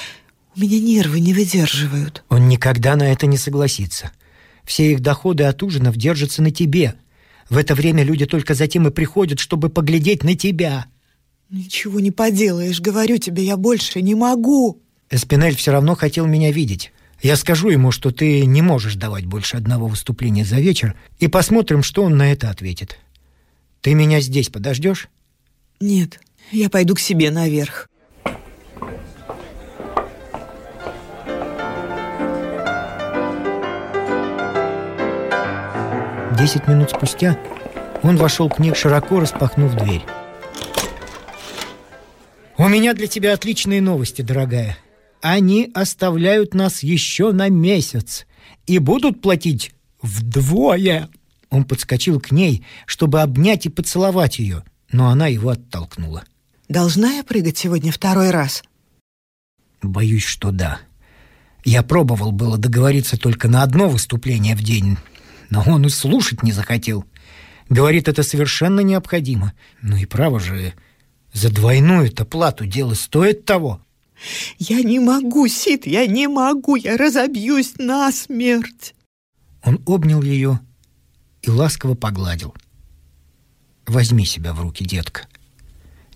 У 0.54 0.60
меня 0.60 0.78
нервы 0.78 1.20
не 1.20 1.32
выдерживают. 1.32 2.22
Он 2.28 2.48
никогда 2.48 2.96
на 2.96 3.10
это 3.10 3.26
не 3.26 3.38
согласится. 3.38 4.12
Все 4.64 4.92
их 4.92 5.00
доходы 5.00 5.44
от 5.44 5.62
ужинов 5.62 5.96
держатся 5.96 6.42
на 6.42 6.50
тебе. 6.50 6.94
В 7.50 7.58
это 7.58 7.74
время 7.74 8.02
люди 8.02 8.26
только 8.26 8.54
затем 8.54 8.86
и 8.86 8.90
приходят, 8.90 9.38
чтобы 9.38 9.68
поглядеть 9.68 10.24
на 10.24 10.34
тебя. 10.34 10.86
Ничего 11.50 12.00
не 12.00 12.10
поделаешь, 12.10 12.80
говорю 12.80 13.18
тебе, 13.18 13.44
я 13.44 13.56
больше 13.56 14.02
не 14.02 14.14
могу. 14.14 14.82
Эспинель 15.10 15.56
все 15.56 15.72
равно 15.72 15.94
хотел 15.94 16.26
меня 16.26 16.50
видеть. 16.50 16.92
Я 17.22 17.36
скажу 17.36 17.68
ему, 17.68 17.90
что 17.90 18.10
ты 18.10 18.44
не 18.44 18.60
можешь 18.60 18.96
давать 18.96 19.24
больше 19.24 19.56
одного 19.56 19.86
выступления 19.86 20.44
за 20.44 20.56
вечер, 20.56 20.94
и 21.18 21.28
посмотрим, 21.28 21.82
что 21.82 22.02
он 22.02 22.16
на 22.16 22.32
это 22.32 22.50
ответит. 22.50 22.98
Ты 23.80 23.94
меня 23.94 24.20
здесь 24.20 24.48
подождешь? 24.48 25.08
Нет, 25.80 26.20
я 26.50 26.68
пойду 26.70 26.94
к 26.94 27.00
себе 27.00 27.30
наверх. 27.30 27.88
Десять 36.44 36.68
минут 36.68 36.90
спустя 36.90 37.38
он 38.02 38.18
вошел 38.18 38.50
к 38.50 38.58
ней, 38.58 38.74
широко 38.74 39.18
распахнув 39.18 39.74
дверь. 39.76 40.04
«У 42.58 42.68
меня 42.68 42.92
для 42.92 43.06
тебя 43.06 43.32
отличные 43.32 43.80
новости, 43.80 44.20
дорогая. 44.20 44.76
Они 45.22 45.70
оставляют 45.72 46.52
нас 46.52 46.82
еще 46.82 47.32
на 47.32 47.48
месяц 47.48 48.26
и 48.66 48.78
будут 48.78 49.22
платить 49.22 49.72
вдвое!» 50.02 51.08
Он 51.48 51.64
подскочил 51.64 52.20
к 52.20 52.30
ней, 52.30 52.62
чтобы 52.84 53.22
обнять 53.22 53.64
и 53.64 53.70
поцеловать 53.70 54.38
ее, 54.38 54.64
но 54.92 55.08
она 55.08 55.28
его 55.28 55.48
оттолкнула. 55.48 56.24
Должна 56.68 57.12
я 57.12 57.24
прыгать 57.24 57.56
сегодня 57.56 57.90
второй 57.90 58.28
раз? 58.28 58.62
Боюсь, 59.80 60.26
что 60.26 60.50
да. 60.50 60.78
Я 61.64 61.82
пробовал 61.82 62.32
было 62.32 62.58
договориться 62.58 63.16
только 63.16 63.48
на 63.48 63.62
одно 63.62 63.88
выступление 63.88 64.54
в 64.54 64.62
день, 64.62 64.98
но 65.50 65.62
он 65.66 65.86
и 65.86 65.88
слушать 65.88 66.42
не 66.42 66.52
захотел. 66.52 67.04
Говорит, 67.68 68.08
это 68.08 68.22
совершенно 68.22 68.80
необходимо. 68.80 69.52
Ну 69.82 69.96
и 69.96 70.04
право 70.04 70.38
же, 70.40 70.74
за 71.32 71.50
двойную-то 71.50 72.24
плату 72.24 72.66
дело 72.66 72.94
стоит 72.94 73.44
того. 73.44 73.80
Я 74.58 74.82
не 74.82 75.00
могу, 75.00 75.48
Сид, 75.48 75.86
я 75.86 76.06
не 76.06 76.28
могу, 76.28 76.76
я 76.76 76.96
разобьюсь 76.96 77.74
насмерть. 77.78 78.94
Он 79.62 79.80
обнял 79.86 80.22
ее 80.22 80.60
и 81.42 81.50
ласково 81.50 81.94
погладил. 81.94 82.54
Возьми 83.86 84.24
себя 84.24 84.52
в 84.52 84.60
руки, 84.60 84.84
детка. 84.84 85.26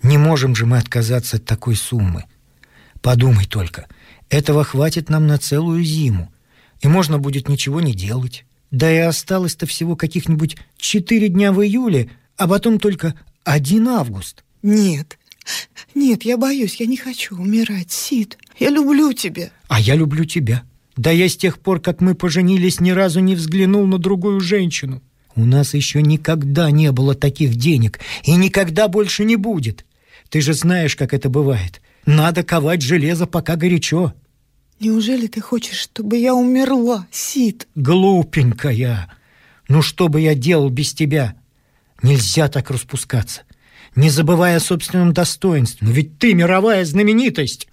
Не 0.03 0.17
можем 0.17 0.55
же 0.55 0.65
мы 0.65 0.79
отказаться 0.79 1.37
от 1.37 1.45
такой 1.45 1.77
суммы. 1.77 2.25
Подумай 3.03 3.47
только, 3.47 3.87
этого 4.29 4.65
хватит 4.65 5.09
нам 5.09 5.27
на 5.27 5.39
целую 5.39 5.83
зиму, 5.85 6.33
и 6.81 6.89
можно 6.89 7.19
будет 7.19 7.49
ничего 7.49 7.81
не 7.81 7.95
делать. 7.95 8.45
Да 8.71 8.91
и 8.91 8.99
осталось-то 8.99 9.67
всего 9.67 9.97
каких-нибудь 9.97 10.57
четыре 10.77 11.29
дня 11.29 11.53
в 11.53 11.63
июле, 11.63 12.11
а 12.37 12.47
потом 12.47 12.79
только 12.79 13.15
один 13.45 13.89
август. 13.89 14.45
Нет, 14.63 15.19
нет, 15.95 16.23
я 16.25 16.37
боюсь, 16.37 16.77
я 16.77 16.87
не 16.87 16.97
хочу 16.97 17.37
умирать, 17.37 17.91
Сид. 17.91 18.39
Я 18.59 18.71
люблю 18.71 19.13
тебя. 19.13 19.51
А 19.69 19.81
я 19.81 19.95
люблю 19.95 20.25
тебя. 20.25 20.63
Да 20.97 21.11
я 21.11 21.29
с 21.29 21.37
тех 21.37 21.59
пор, 21.61 21.81
как 21.81 22.01
мы 22.01 22.15
поженились, 22.15 22.81
ни 22.81 22.91
разу 22.91 23.21
не 23.21 23.35
взглянул 23.35 23.87
на 23.87 23.99
другую 23.99 24.41
женщину. 24.41 25.03
У 25.37 25.45
нас 25.45 25.75
еще 25.75 26.03
никогда 26.03 26.71
не 26.71 26.91
было 26.91 27.15
таких 27.15 27.55
денег, 27.55 28.01
и 28.25 28.33
никогда 28.33 28.89
больше 28.89 29.25
не 29.25 29.37
будет. 29.37 29.87
Ты 30.29 30.41
же 30.41 30.53
знаешь, 30.53 30.97
как 30.97 31.15
это 31.15 31.29
бывает. 31.29 31.81
Надо 32.07 32.43
ковать 32.43 32.83
железо, 32.83 33.27
пока 33.27 33.55
горячо. 33.57 34.13
Неужели 34.81 35.27
ты 35.27 35.41
хочешь, 35.41 35.79
чтобы 35.79 36.17
я 36.17 36.35
умерла, 36.35 37.07
Сид? 37.11 37.67
Глупенькая. 37.75 39.13
Ну 39.69 39.83
что 39.83 40.09
бы 40.09 40.21
я 40.21 40.35
делал 40.35 40.71
без 40.71 40.95
тебя? 40.95 41.35
Нельзя 42.03 42.49
так 42.49 42.71
распускаться, 42.71 43.43
не 43.97 44.09
забывая 44.09 44.57
о 44.57 44.61
собственном 44.61 45.13
достоинстве. 45.13 45.87
Но 45.87 45.93
ведь 45.93 46.19
ты 46.19 46.33
мировая 46.33 46.85
знаменитость. 46.85 47.69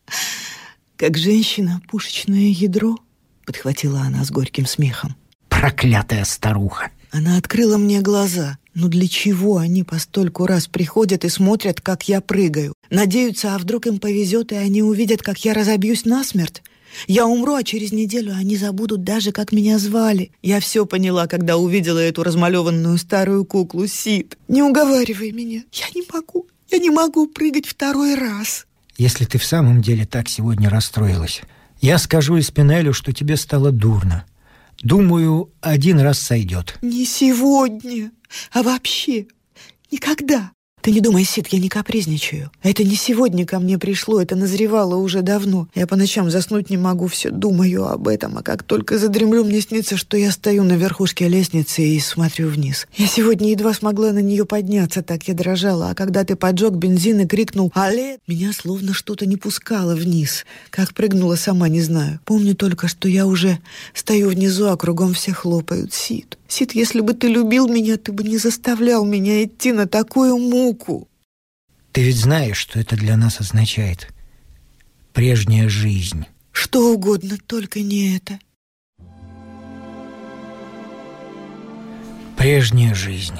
Как 0.96 1.18
женщина 1.18 1.82
пушечное 1.88 2.48
ядро, 2.48 2.96
подхватила 3.44 4.00
она 4.00 4.24
с 4.24 4.30
горьким 4.30 4.64
смехом. 4.64 5.14
Проклятая 5.50 6.24
старуха. 6.24 6.90
Она 7.10 7.36
открыла 7.36 7.76
мне 7.76 8.00
глаза. 8.00 8.58
Ну 8.78 8.88
для 8.88 9.08
чего 9.08 9.56
они 9.56 9.84
постольку 9.84 10.44
раз 10.44 10.66
приходят 10.66 11.24
и 11.24 11.30
смотрят, 11.30 11.80
как 11.80 12.10
я 12.10 12.20
прыгаю? 12.20 12.74
Надеются, 12.90 13.54
а 13.54 13.58
вдруг 13.58 13.86
им 13.86 13.98
повезет, 13.98 14.52
и 14.52 14.56
они 14.56 14.82
увидят, 14.82 15.22
как 15.22 15.38
я 15.46 15.54
разобьюсь 15.54 16.04
насмерть? 16.04 16.62
Я 17.06 17.26
умру, 17.26 17.54
а 17.54 17.62
через 17.62 17.92
неделю 17.92 18.34
они 18.36 18.54
забудут 18.58 19.02
даже, 19.02 19.32
как 19.32 19.50
меня 19.50 19.78
звали. 19.78 20.30
Я 20.42 20.60
все 20.60 20.84
поняла, 20.84 21.26
когда 21.26 21.56
увидела 21.56 22.00
эту 22.00 22.22
размалеванную 22.22 22.98
старую 22.98 23.46
куклу 23.46 23.86
Сид. 23.86 24.36
Не 24.46 24.62
уговаривай 24.62 25.32
меня. 25.32 25.62
Я 25.72 25.86
не 25.94 26.04
могу. 26.12 26.46
Я 26.70 26.76
не 26.76 26.90
могу 26.90 27.28
прыгать 27.28 27.64
второй 27.64 28.14
раз. 28.14 28.66
Если 28.98 29.24
ты 29.24 29.38
в 29.38 29.44
самом 29.46 29.80
деле 29.80 30.04
так 30.04 30.28
сегодня 30.28 30.68
расстроилась, 30.68 31.40
я 31.80 31.96
скажу 31.96 32.38
Испинелю, 32.38 32.92
что 32.92 33.14
тебе 33.14 33.38
стало 33.38 33.72
дурно. 33.72 34.26
Думаю, 34.82 35.50
один 35.62 36.00
раз 36.00 36.18
сойдет. 36.18 36.76
Не 36.82 37.06
сегодня, 37.06 38.10
а 38.52 38.62
вообще 38.62 39.26
никогда. 39.90 40.52
Ты 40.86 40.92
не 40.92 41.00
думай, 41.00 41.24
Сид, 41.24 41.48
я 41.48 41.58
не 41.58 41.68
капризничаю. 41.68 42.52
Это 42.62 42.84
не 42.84 42.94
сегодня 42.94 43.44
ко 43.44 43.58
мне 43.58 43.76
пришло, 43.76 44.22
это 44.22 44.36
назревало 44.36 44.94
уже 44.94 45.22
давно. 45.22 45.66
Я 45.74 45.84
по 45.88 45.96
ночам 45.96 46.30
заснуть 46.30 46.70
не 46.70 46.76
могу, 46.76 47.08
все 47.08 47.30
думаю 47.30 47.88
об 47.88 48.06
этом, 48.06 48.38
а 48.38 48.42
как 48.44 48.62
только 48.62 48.96
задремлю, 48.96 49.44
мне 49.44 49.60
снится, 49.60 49.96
что 49.96 50.16
я 50.16 50.30
стою 50.30 50.62
на 50.62 50.74
верхушке 50.74 51.26
лестницы 51.26 51.82
и 51.82 51.98
смотрю 51.98 52.50
вниз. 52.50 52.86
Я 52.96 53.08
сегодня 53.08 53.50
едва 53.50 53.74
смогла 53.74 54.12
на 54.12 54.20
нее 54.20 54.46
подняться, 54.46 55.02
так 55.02 55.26
я 55.26 55.34
дрожала, 55.34 55.90
а 55.90 55.94
когда 55.96 56.22
ты 56.22 56.36
поджег 56.36 56.74
бензин 56.74 57.18
и 57.18 57.26
крикнул 57.26 57.72
«Але!», 57.74 58.18
меня 58.28 58.52
словно 58.52 58.94
что-то 58.94 59.26
не 59.26 59.36
пускало 59.36 59.96
вниз. 59.96 60.46
Как 60.70 60.94
прыгнула, 60.94 61.34
сама 61.34 61.68
не 61.68 61.80
знаю. 61.80 62.20
Помню 62.24 62.54
только, 62.54 62.86
что 62.86 63.08
я 63.08 63.26
уже 63.26 63.58
стою 63.92 64.28
внизу, 64.28 64.68
а 64.68 64.76
кругом 64.76 65.14
все 65.14 65.32
хлопают. 65.32 65.92
Сид, 65.92 66.38
Сид, 66.48 66.74
если 66.74 67.00
бы 67.00 67.14
ты 67.14 67.28
любил 67.28 67.68
меня, 67.68 67.96
ты 67.96 68.12
бы 68.12 68.22
не 68.22 68.38
заставлял 68.38 69.04
меня 69.04 69.44
идти 69.44 69.72
на 69.72 69.86
такую 69.86 70.38
муку. 70.38 71.08
Ты 71.92 72.02
ведь 72.02 72.16
знаешь, 72.16 72.56
что 72.56 72.78
это 72.78 72.96
для 72.96 73.16
нас 73.16 73.40
означает. 73.40 74.08
Прежняя 75.12 75.68
жизнь. 75.68 76.26
Что 76.52 76.92
угодно, 76.92 77.36
только 77.46 77.80
не 77.80 78.16
это. 78.16 78.38
Прежняя 82.36 82.94
жизнь. 82.94 83.36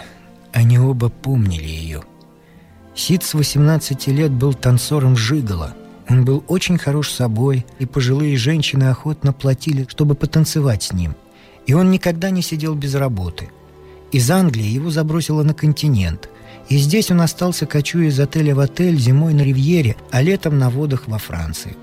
Они 0.53 0.79
оба 0.79 1.11
помнили 1.11 1.69
ее. 1.69 2.03
Сид 2.95 3.23
с 3.23 3.35
18 3.35 4.07
лет 4.09 4.33
был 4.33 4.55
танцором 4.55 5.17
жигала. 5.17 5.77
Он 6.09 6.25
был 6.25 6.43
очень 6.49 6.79
хорош 6.79 7.11
собой, 7.11 7.67
и 7.79 7.85
пожилые 7.85 8.37
женщины 8.37 8.85
охотно 8.85 9.33
платили, 9.33 9.87
чтобы 9.89 10.15
потанцевать 10.15 10.83
с 10.83 10.93
ним– 10.93 11.15
и 11.67 11.75
он 11.75 11.91
никогда 11.91 12.31
не 12.31 12.43
сидел 12.43 12.75
без 12.75 12.95
работы. 12.95 13.51
Из 14.13 14.31
Англии 14.31 14.65
его 14.65 14.91
забросило 14.91 15.43
на 15.43 15.53
континент. 15.53 16.31
И 16.69 16.79
здесь 16.79 17.11
он 17.11 17.21
остался, 17.21 17.67
кочуя 17.67 18.09
из 18.09 18.19
отеля 18.19 18.55
в 18.55 18.61
отель 18.61 18.99
зимой 18.99 19.35
на 19.35 19.43
Ривьере, 19.43 19.97
а 20.11 20.23
летом 20.23 20.59
на 20.59 20.71
водах 20.71 21.05
во 21.07 21.19
Франции. 21.19 21.77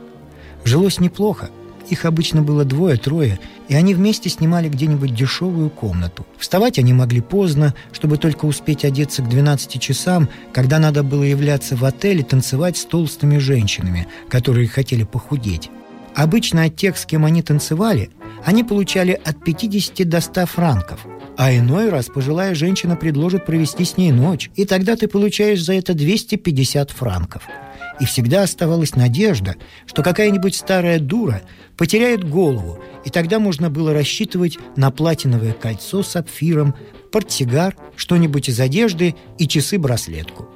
Жилось 0.65 0.99
неплохо. 0.99 1.49
Их 1.89 2.05
обычно 2.05 2.41
было 2.41 2.63
двое-трое, 2.63 3.39
и 3.67 3.75
они 3.75 3.93
вместе 3.93 4.29
снимали 4.29 4.69
где-нибудь 4.69 5.13
дешевую 5.13 5.69
комнату. 5.69 6.25
Вставать 6.37 6.79
они 6.79 6.93
могли 6.93 7.19
поздно, 7.19 7.75
чтобы 7.91 8.17
только 8.17 8.45
успеть 8.45 8.85
одеться 8.85 9.21
к 9.21 9.29
12 9.29 9.81
часам, 9.81 10.29
когда 10.53 10.79
надо 10.79 11.03
было 11.03 11.23
являться 11.23 11.75
в 11.75 11.83
отель 11.83 12.21
и 12.21 12.23
танцевать 12.23 12.77
с 12.77 12.85
толстыми 12.85 13.37
женщинами, 13.37 14.07
которые 14.29 14.67
хотели 14.69 15.03
похудеть. 15.03 15.69
Обычно 16.15 16.65
от 16.65 16.75
тех, 16.75 16.97
с 16.97 17.05
кем 17.05 17.25
они 17.25 17.41
танцевали, 17.41 18.11
они 18.45 18.63
получали 18.63 19.19
от 19.23 19.43
50 19.43 20.07
до 20.07 20.21
100 20.21 20.45
франков. 20.45 21.05
А 21.37 21.55
иной 21.55 21.89
раз 21.89 22.07
пожилая 22.07 22.53
женщина 22.53 22.95
предложит 22.95 23.45
провести 23.45 23.85
с 23.85 23.97
ней 23.97 24.11
ночь, 24.11 24.51
и 24.55 24.65
тогда 24.65 24.95
ты 24.95 25.07
получаешь 25.07 25.63
за 25.63 25.73
это 25.73 25.93
250 25.93 26.91
франков. 26.91 27.43
и 27.99 28.05
всегда 28.05 28.41
оставалась 28.41 28.95
надежда, 28.95 29.55
что 29.85 30.01
какая-нибудь 30.01 30.55
старая 30.55 30.99
дура 30.99 31.43
потеряет 31.77 32.27
голову, 32.27 32.79
и 33.05 33.11
тогда 33.11 33.37
можно 33.37 33.69
было 33.69 33.93
рассчитывать 33.93 34.57
на 34.75 34.89
платиновое 34.89 35.53
кольцо 35.53 36.01
с 36.01 36.09
сапфиром, 36.09 36.75
портсигар, 37.11 37.75
что-нибудь 37.95 38.49
из 38.49 38.59
одежды 38.59 39.15
и 39.37 39.47
часы-браслетку. 39.47 40.49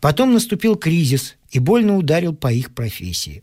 Потом 0.00 0.32
наступил 0.32 0.76
кризис 0.76 1.36
и 1.50 1.58
больно 1.58 1.96
ударил 1.98 2.34
по 2.34 2.50
их 2.50 2.74
профессии. 2.74 3.42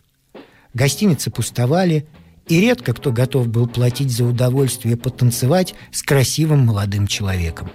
Гостиницы 0.74 1.32
пустовали, 1.32 2.08
и 2.48 2.60
редко 2.60 2.94
кто 2.94 3.12
готов 3.12 3.48
был 3.48 3.68
платить 3.68 4.12
за 4.12 4.26
удовольствие 4.26 4.98
потанцевать 4.98 5.76
с 5.92 6.02
красивым 6.04 6.66
молодым 6.66 7.08
человеком. 7.08 7.72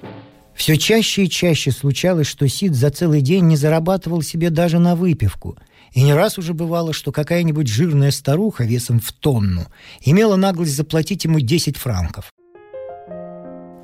Все 0.55 0.79
чаще 0.79 1.25
и 1.25 1.31
чаще 1.31 1.71
случалось, 1.71 2.27
что 2.27 2.49
Сид 2.49 2.75
за 2.75 2.91
целый 2.91 3.21
день 3.21 3.45
не 3.45 3.57
зарабатывал 3.57 4.23
себе 4.23 4.49
даже 4.51 4.79
на 4.79 4.97
выпивку. 4.97 5.59
И 5.93 6.03
не 6.03 6.15
раз 6.15 6.39
уже 6.39 6.55
бывало, 6.55 6.93
что 6.93 7.13
какая-нибудь 7.13 7.69
жирная 7.69 8.11
старуха 8.11 8.65
весом 8.65 9.01
в 9.01 9.13
тонну 9.13 9.67
имела 10.03 10.37
наглость 10.37 10.75
заплатить 10.75 11.25
ему 11.25 11.41
10 11.41 11.77
франков. 11.77 12.33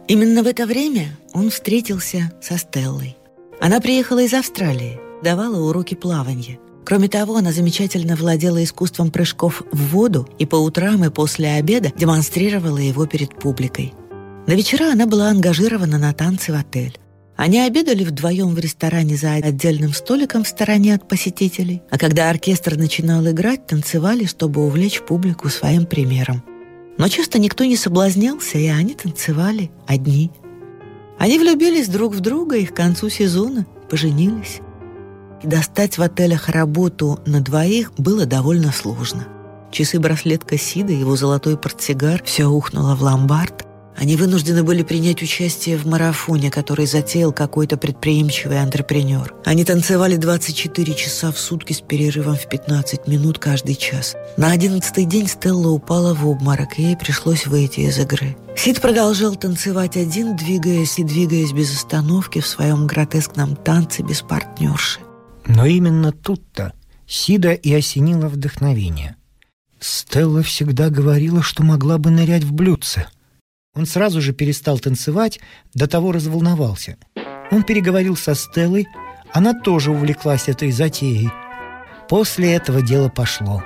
Именно 0.08 0.42
в 0.42 0.46
это 0.46 0.66
время 0.66 1.16
он 1.32 1.50
встретился 1.50 2.32
со 2.42 2.58
Стеллой. 2.58 3.16
Она 3.60 3.80
приехала 3.80 4.22
из 4.22 4.34
Австралии, 4.34 4.98
давала 5.22 5.58
уроки 5.58 5.94
плавания. 5.94 6.58
Кроме 6.84 7.08
того, 7.08 7.36
она 7.36 7.52
замечательно 7.52 8.16
владела 8.16 8.62
искусством 8.62 9.10
прыжков 9.10 9.62
в 9.70 9.88
воду 9.88 10.28
и 10.38 10.46
по 10.46 10.56
утрам 10.56 11.04
и 11.04 11.10
после 11.10 11.52
обеда 11.52 11.92
демонстрировала 11.96 12.78
его 12.78 13.06
перед 13.06 13.38
публикой. 13.38 13.94
На 14.46 14.52
вечера 14.54 14.90
она 14.92 15.06
была 15.06 15.28
ангажирована 15.28 15.98
на 15.98 16.12
танцы 16.12 16.52
в 16.52 16.56
отель. 16.56 16.98
Они 17.36 17.60
обедали 17.60 18.04
вдвоем 18.04 18.54
в 18.54 18.58
ресторане 18.58 19.16
за 19.16 19.32
отдельным 19.34 19.92
столиком 19.94 20.44
в 20.44 20.48
стороне 20.48 20.94
от 20.94 21.08
посетителей, 21.08 21.82
а 21.90 21.98
когда 21.98 22.28
оркестр 22.28 22.76
начинал 22.76 23.26
играть, 23.28 23.66
танцевали, 23.66 24.26
чтобы 24.26 24.64
увлечь 24.64 25.00
публику 25.00 25.48
своим 25.48 25.86
примером. 25.86 26.42
Но 26.98 27.08
часто 27.08 27.38
никто 27.38 27.64
не 27.64 27.76
соблазнялся, 27.76 28.58
и 28.58 28.66
они 28.66 28.94
танцевали 28.94 29.70
одни. 29.86 30.30
Они 31.18 31.38
влюбились 31.38 31.88
друг 31.88 32.14
в 32.14 32.20
друга 32.20 32.56
и 32.56 32.66
к 32.66 32.74
концу 32.74 33.08
сезона 33.08 33.66
поженились. 33.88 34.60
И 35.42 35.46
достать 35.46 35.98
в 35.98 36.02
отелях 36.02 36.48
работу 36.48 37.20
на 37.26 37.40
двоих 37.40 37.92
было 37.98 38.26
довольно 38.26 38.72
сложно. 38.72 39.26
Часы-браслетка 39.70 40.58
Сида, 40.58 40.92
его 40.92 41.16
золотой 41.16 41.56
портсигар, 41.56 42.22
все 42.24 42.46
ухнуло 42.46 42.94
в 42.94 43.02
ломбард– 43.02 43.66
они 43.96 44.16
вынуждены 44.16 44.62
были 44.62 44.82
принять 44.82 45.22
участие 45.22 45.76
в 45.76 45.86
марафоне, 45.86 46.50
который 46.50 46.86
затеял 46.86 47.32
какой-то 47.32 47.76
предприимчивый 47.76 48.60
антрепренер. 48.60 49.34
Они 49.44 49.64
танцевали 49.64 50.16
24 50.16 50.94
часа 50.94 51.30
в 51.30 51.38
сутки 51.38 51.72
с 51.72 51.80
перерывом 51.80 52.36
в 52.36 52.48
15 52.48 53.06
минут 53.06 53.38
каждый 53.38 53.74
час. 53.74 54.16
На 54.36 54.50
одиннадцатый 54.50 55.04
день 55.04 55.28
Стелла 55.28 55.68
упала 55.68 56.14
в 56.14 56.26
обморок, 56.26 56.78
и 56.78 56.82
ей 56.82 56.96
пришлось 56.96 57.46
выйти 57.46 57.80
из 57.80 57.98
игры. 57.98 58.36
Сид 58.56 58.80
продолжал 58.80 59.34
танцевать 59.34 59.96
один, 59.96 60.36
двигаясь 60.36 60.98
и 60.98 61.04
двигаясь 61.04 61.52
без 61.52 61.74
остановки 61.74 62.40
в 62.40 62.46
своем 62.46 62.86
гротескном 62.86 63.56
танце 63.56 64.02
без 64.02 64.22
партнерши. 64.22 65.00
Но 65.46 65.66
именно 65.66 66.12
тут-то 66.12 66.72
Сида 67.06 67.52
и 67.52 67.72
осенило 67.72 68.28
вдохновение. 68.28 69.16
Стелла 69.80 70.42
всегда 70.42 70.88
говорила, 70.88 71.42
что 71.42 71.62
могла 71.62 71.98
бы 71.98 72.10
нырять 72.10 72.44
в 72.44 72.52
блюдце— 72.52 73.08
он 73.74 73.86
сразу 73.86 74.20
же 74.20 74.32
перестал 74.32 74.78
танцевать, 74.78 75.40
до 75.74 75.86
того 75.86 76.12
разволновался. 76.12 76.96
Он 77.50 77.62
переговорил 77.62 78.16
со 78.16 78.34
Стеллой, 78.34 78.86
она 79.32 79.54
тоже 79.54 79.90
увлеклась 79.90 80.48
этой 80.48 80.70
затеей. 80.72 81.30
После 82.08 82.52
этого 82.52 82.82
дело 82.82 83.08
пошло. 83.08 83.62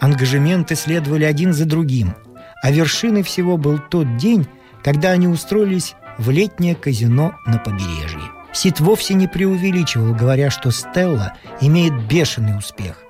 Ангажементы 0.00 0.76
следовали 0.76 1.24
один 1.24 1.52
за 1.52 1.64
другим, 1.64 2.14
а 2.62 2.70
вершиной 2.70 3.24
всего 3.24 3.56
был 3.56 3.78
тот 3.78 4.16
день, 4.16 4.46
когда 4.84 5.10
они 5.10 5.26
устроились 5.26 5.94
в 6.16 6.30
летнее 6.30 6.76
казино 6.76 7.34
на 7.44 7.58
побережье. 7.58 8.39
Сид 8.52 8.80
вовсе 8.80 9.14
не 9.14 9.28
преувеличивал, 9.28 10.14
говоря, 10.14 10.50
что 10.50 10.70
Стелла 10.70 11.34
имеет 11.60 12.08
бешеный 12.08 12.58
успех. 12.58 13.02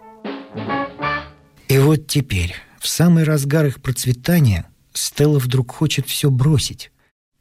И 1.68 1.79
вот 1.79 2.07
теперь, 2.07 2.55
в 2.79 2.88
самый 2.88 3.24
разгар 3.24 3.66
их 3.66 3.81
процветания, 3.81 4.66
Стелла 4.92 5.38
вдруг 5.38 5.72
хочет 5.72 6.07
все 6.07 6.31
бросить. 6.31 6.90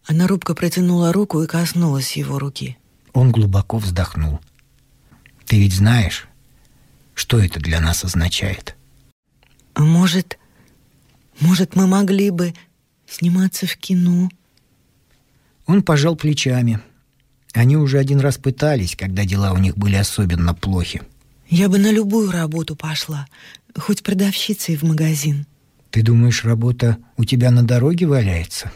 Она 0.05 0.27
робко 0.27 0.55
протянула 0.55 1.11
руку 1.11 1.41
и 1.43 1.47
коснулась 1.47 2.15
его 2.15 2.39
руки. 2.39 2.77
Он 3.13 3.31
глубоко 3.31 3.77
вздохнул. 3.77 4.39
«Ты 5.45 5.59
ведь 5.59 5.73
знаешь, 5.73 6.27
что 7.15 7.39
это 7.39 7.59
для 7.59 7.79
нас 7.81 8.03
означает?» 8.03 8.75
«А 9.73 9.81
может, 9.81 10.39
может, 11.39 11.75
мы 11.75 11.87
могли 11.87 12.29
бы 12.29 12.53
сниматься 13.07 13.67
в 13.67 13.75
кино?» 13.77 14.29
Он 15.65 15.83
пожал 15.83 16.15
плечами. 16.15 16.79
Они 17.53 17.77
уже 17.77 17.99
один 17.99 18.19
раз 18.19 18.37
пытались, 18.37 18.95
когда 18.95 19.25
дела 19.25 19.53
у 19.53 19.57
них 19.57 19.77
были 19.77 19.95
особенно 19.95 20.53
плохи. 20.53 21.01
«Я 21.49 21.67
бы 21.67 21.79
на 21.79 21.91
любую 21.91 22.31
работу 22.31 22.75
пошла, 22.75 23.27
хоть 23.75 24.03
продавщицей 24.03 24.75
в 24.75 24.83
магазин». 24.83 25.45
Ты 25.91 26.03
думаешь, 26.03 26.45
работа 26.45 26.97
у 27.17 27.25
тебя 27.25 27.51
на 27.51 27.63
дороге 27.63 28.05
валяется? 28.05 28.71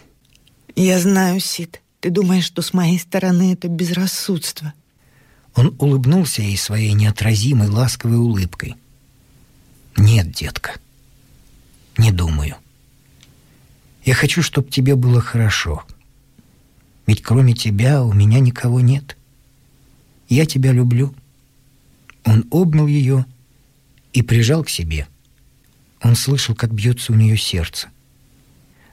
Я 0.75 0.99
знаю, 0.99 1.39
Сид. 1.39 1.81
Ты 1.99 2.09
думаешь, 2.09 2.45
что 2.45 2.62
с 2.62 2.73
моей 2.73 2.99
стороны 2.99 3.53
это 3.53 3.67
безрассудство. 3.67 4.73
Он 5.55 5.75
улыбнулся 5.79 6.41
ей 6.41 6.57
своей 6.57 6.93
неотразимой 6.93 7.69
ласковой 7.69 8.17
улыбкой. 8.17 8.75
Нет, 9.95 10.31
детка, 10.31 10.73
не 11.97 12.12
думаю. 12.12 12.55
Я 14.03 14.15
хочу, 14.15 14.41
чтобы 14.41 14.69
тебе 14.69 14.95
было 14.95 15.21
хорошо. 15.21 15.83
Ведь 17.05 17.21
кроме 17.21 17.53
тебя 17.53 18.03
у 18.03 18.13
меня 18.13 18.39
никого 18.39 18.79
нет. 18.79 19.17
Я 20.29 20.45
тебя 20.45 20.71
люблю. 20.71 21.13
Он 22.23 22.45
обнял 22.51 22.87
ее 22.87 23.25
и 24.13 24.21
прижал 24.21 24.63
к 24.63 24.69
себе– 24.69 25.07
он 26.03 26.15
слышал, 26.15 26.53
как 26.53 26.73
бьется 26.73 27.13
у 27.13 27.15
нее 27.15 27.37
сердце. 27.37 27.87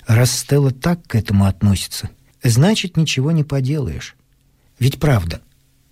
Раз 0.07 0.31
Стелла 0.31 0.71
так 0.71 1.07
к 1.07 1.17
этому 1.17 1.45
относится, 1.45 2.09
значит, 2.43 2.97
ничего 2.97 3.33
не 3.33 3.45
поделаешь. 3.45 4.15
Ведь 4.79 4.99
правда, 4.99 5.43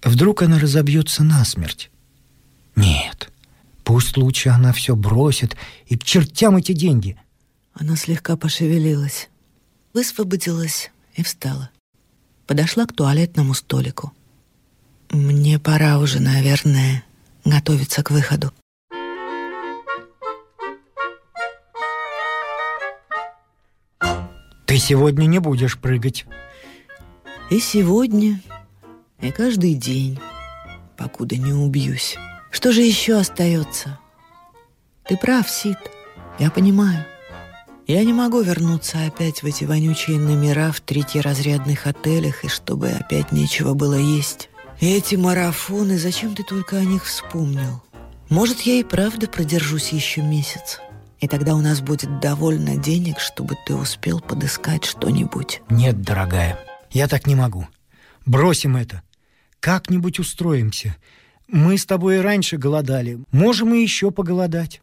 вдруг 0.02 0.42
она 0.42 0.59
разобьется 0.59 1.24
насмерть? 1.24 1.90
Нет, 2.76 3.31
пусть 3.85 4.16
лучше 4.16 4.48
она 4.50 4.72
все 4.72 4.94
бросит, 4.94 5.57
и 5.87 5.98
к 5.98 6.04
чертям 6.04 6.57
эти 6.57 6.72
деньги. 6.72 7.18
Она 7.74 7.96
слегка 7.96 8.37
пошевелилась, 8.37 9.28
высвободилась 9.92 10.90
и 11.14 11.22
встала. 11.24 11.70
Подошла 12.48 12.87
к 12.87 12.94
туалетному 12.94 13.52
столику. 13.52 14.11
«Мне 15.11 15.58
пора 15.58 15.98
уже, 15.98 16.18
наверное, 16.18 17.04
готовиться 17.44 18.02
к 18.02 18.11
выходу». 18.11 18.52
Ты 24.64 24.78
сегодня 24.78 25.26
не 25.26 25.40
будешь 25.40 25.78
прыгать. 25.78 26.24
И 27.50 27.61
сегодня, 27.61 28.40
и 29.20 29.30
каждый 29.30 29.74
день, 29.74 30.18
покуда 30.96 31.37
не 31.37 31.52
убьюсь. 31.52 32.16
Что 32.50 32.72
же 32.72 32.80
еще 32.80 33.18
остается? 33.18 33.98
Ты 35.04 35.18
прав, 35.18 35.50
Сид, 35.50 35.78
я 36.38 36.50
понимаю. 36.50 37.04
Я 37.88 38.05
не 38.05 38.12
могу 38.12 38.42
вернуться 38.42 39.07
опять 39.07 39.42
в 39.42 39.46
эти 39.46 39.64
вонючие 39.64 40.18
номера 40.18 40.72
в 40.72 40.81
третьеразрядных 40.83 41.87
отелях, 41.87 42.44
и 42.44 42.48
чтобы 42.48 42.90
опять 42.90 43.33
нечего 43.33 43.72
было 43.72 43.94
есть. 43.94 44.51
И 44.79 44.92
эти 44.92 45.14
марафоны, 45.14 45.96
зачем 45.96 46.35
ты 46.35 46.42
только 46.42 46.77
о 46.77 46.85
них 46.85 47.07
вспомнил? 47.07 47.83
Может, 48.29 48.61
я 48.61 48.74
и 48.74 48.85
правда 48.85 49.27
продержусь 49.27 49.88
еще 49.88 50.20
месяц? 50.20 50.81
И 51.20 51.29
тогда 51.29 51.55
у 51.55 51.62
нас 51.62 51.81
будет 51.81 52.20
довольно 52.20 52.77
денег, 52.77 53.20
чтобы 53.20 53.57
ты 53.66 53.74
успел 53.74 54.20
подыскать 54.20 54.85
что-нибудь. 54.85 55.62
Нет, 55.70 56.03
дорогая, 56.03 56.59
я 56.90 57.09
так 57.09 57.27
не 57.27 57.37
могу. 57.37 57.68
Бросим 58.27 58.77
это. 58.77 59.01
Как-нибудь 59.61 60.18
устроимся. 60.18 60.94
Мы 61.46 61.79
с 61.79 61.87
тобой 61.87 62.16
и 62.16 62.20
раньше 62.20 62.59
голодали. 62.59 63.18
Можем 63.33 63.72
и 63.72 63.81
еще 63.81 64.11
поголодать. 64.11 64.82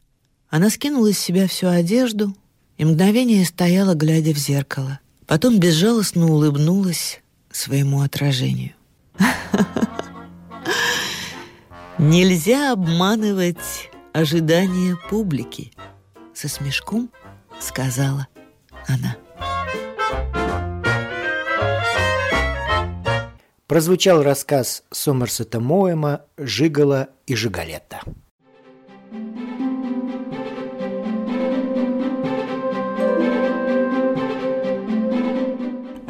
Она 0.50 0.72
скинула 0.72 1.14
с 1.14 1.20
себя 1.20 1.48
всю 1.48 1.68
одежду 1.68 2.36
и 2.78 2.86
мгновение 2.86 3.46
стояла, 3.46 3.94
глядя 3.94 4.34
в 4.34 4.38
зеркало. 4.38 5.00
Потом 5.28 5.60
безжалостно 5.60 6.28
улыбнулась 6.28 7.22
своему 7.52 8.02
отражению. 8.02 8.74
Нельзя 11.98 12.74
обманывать 12.74 13.90
ожидания 14.14 14.98
публики 15.10 15.72
со 16.34 16.48
смешком 16.48 17.10
сказала 17.60 18.28
она. 18.88 19.16
прозвучал 23.68 24.24
рассказ 24.24 24.84
Сомерсета 24.92 25.60
Моэма 25.60 26.22
«Жигала 26.38 27.10
и 27.26 27.36
Жигалетта». 27.36 28.02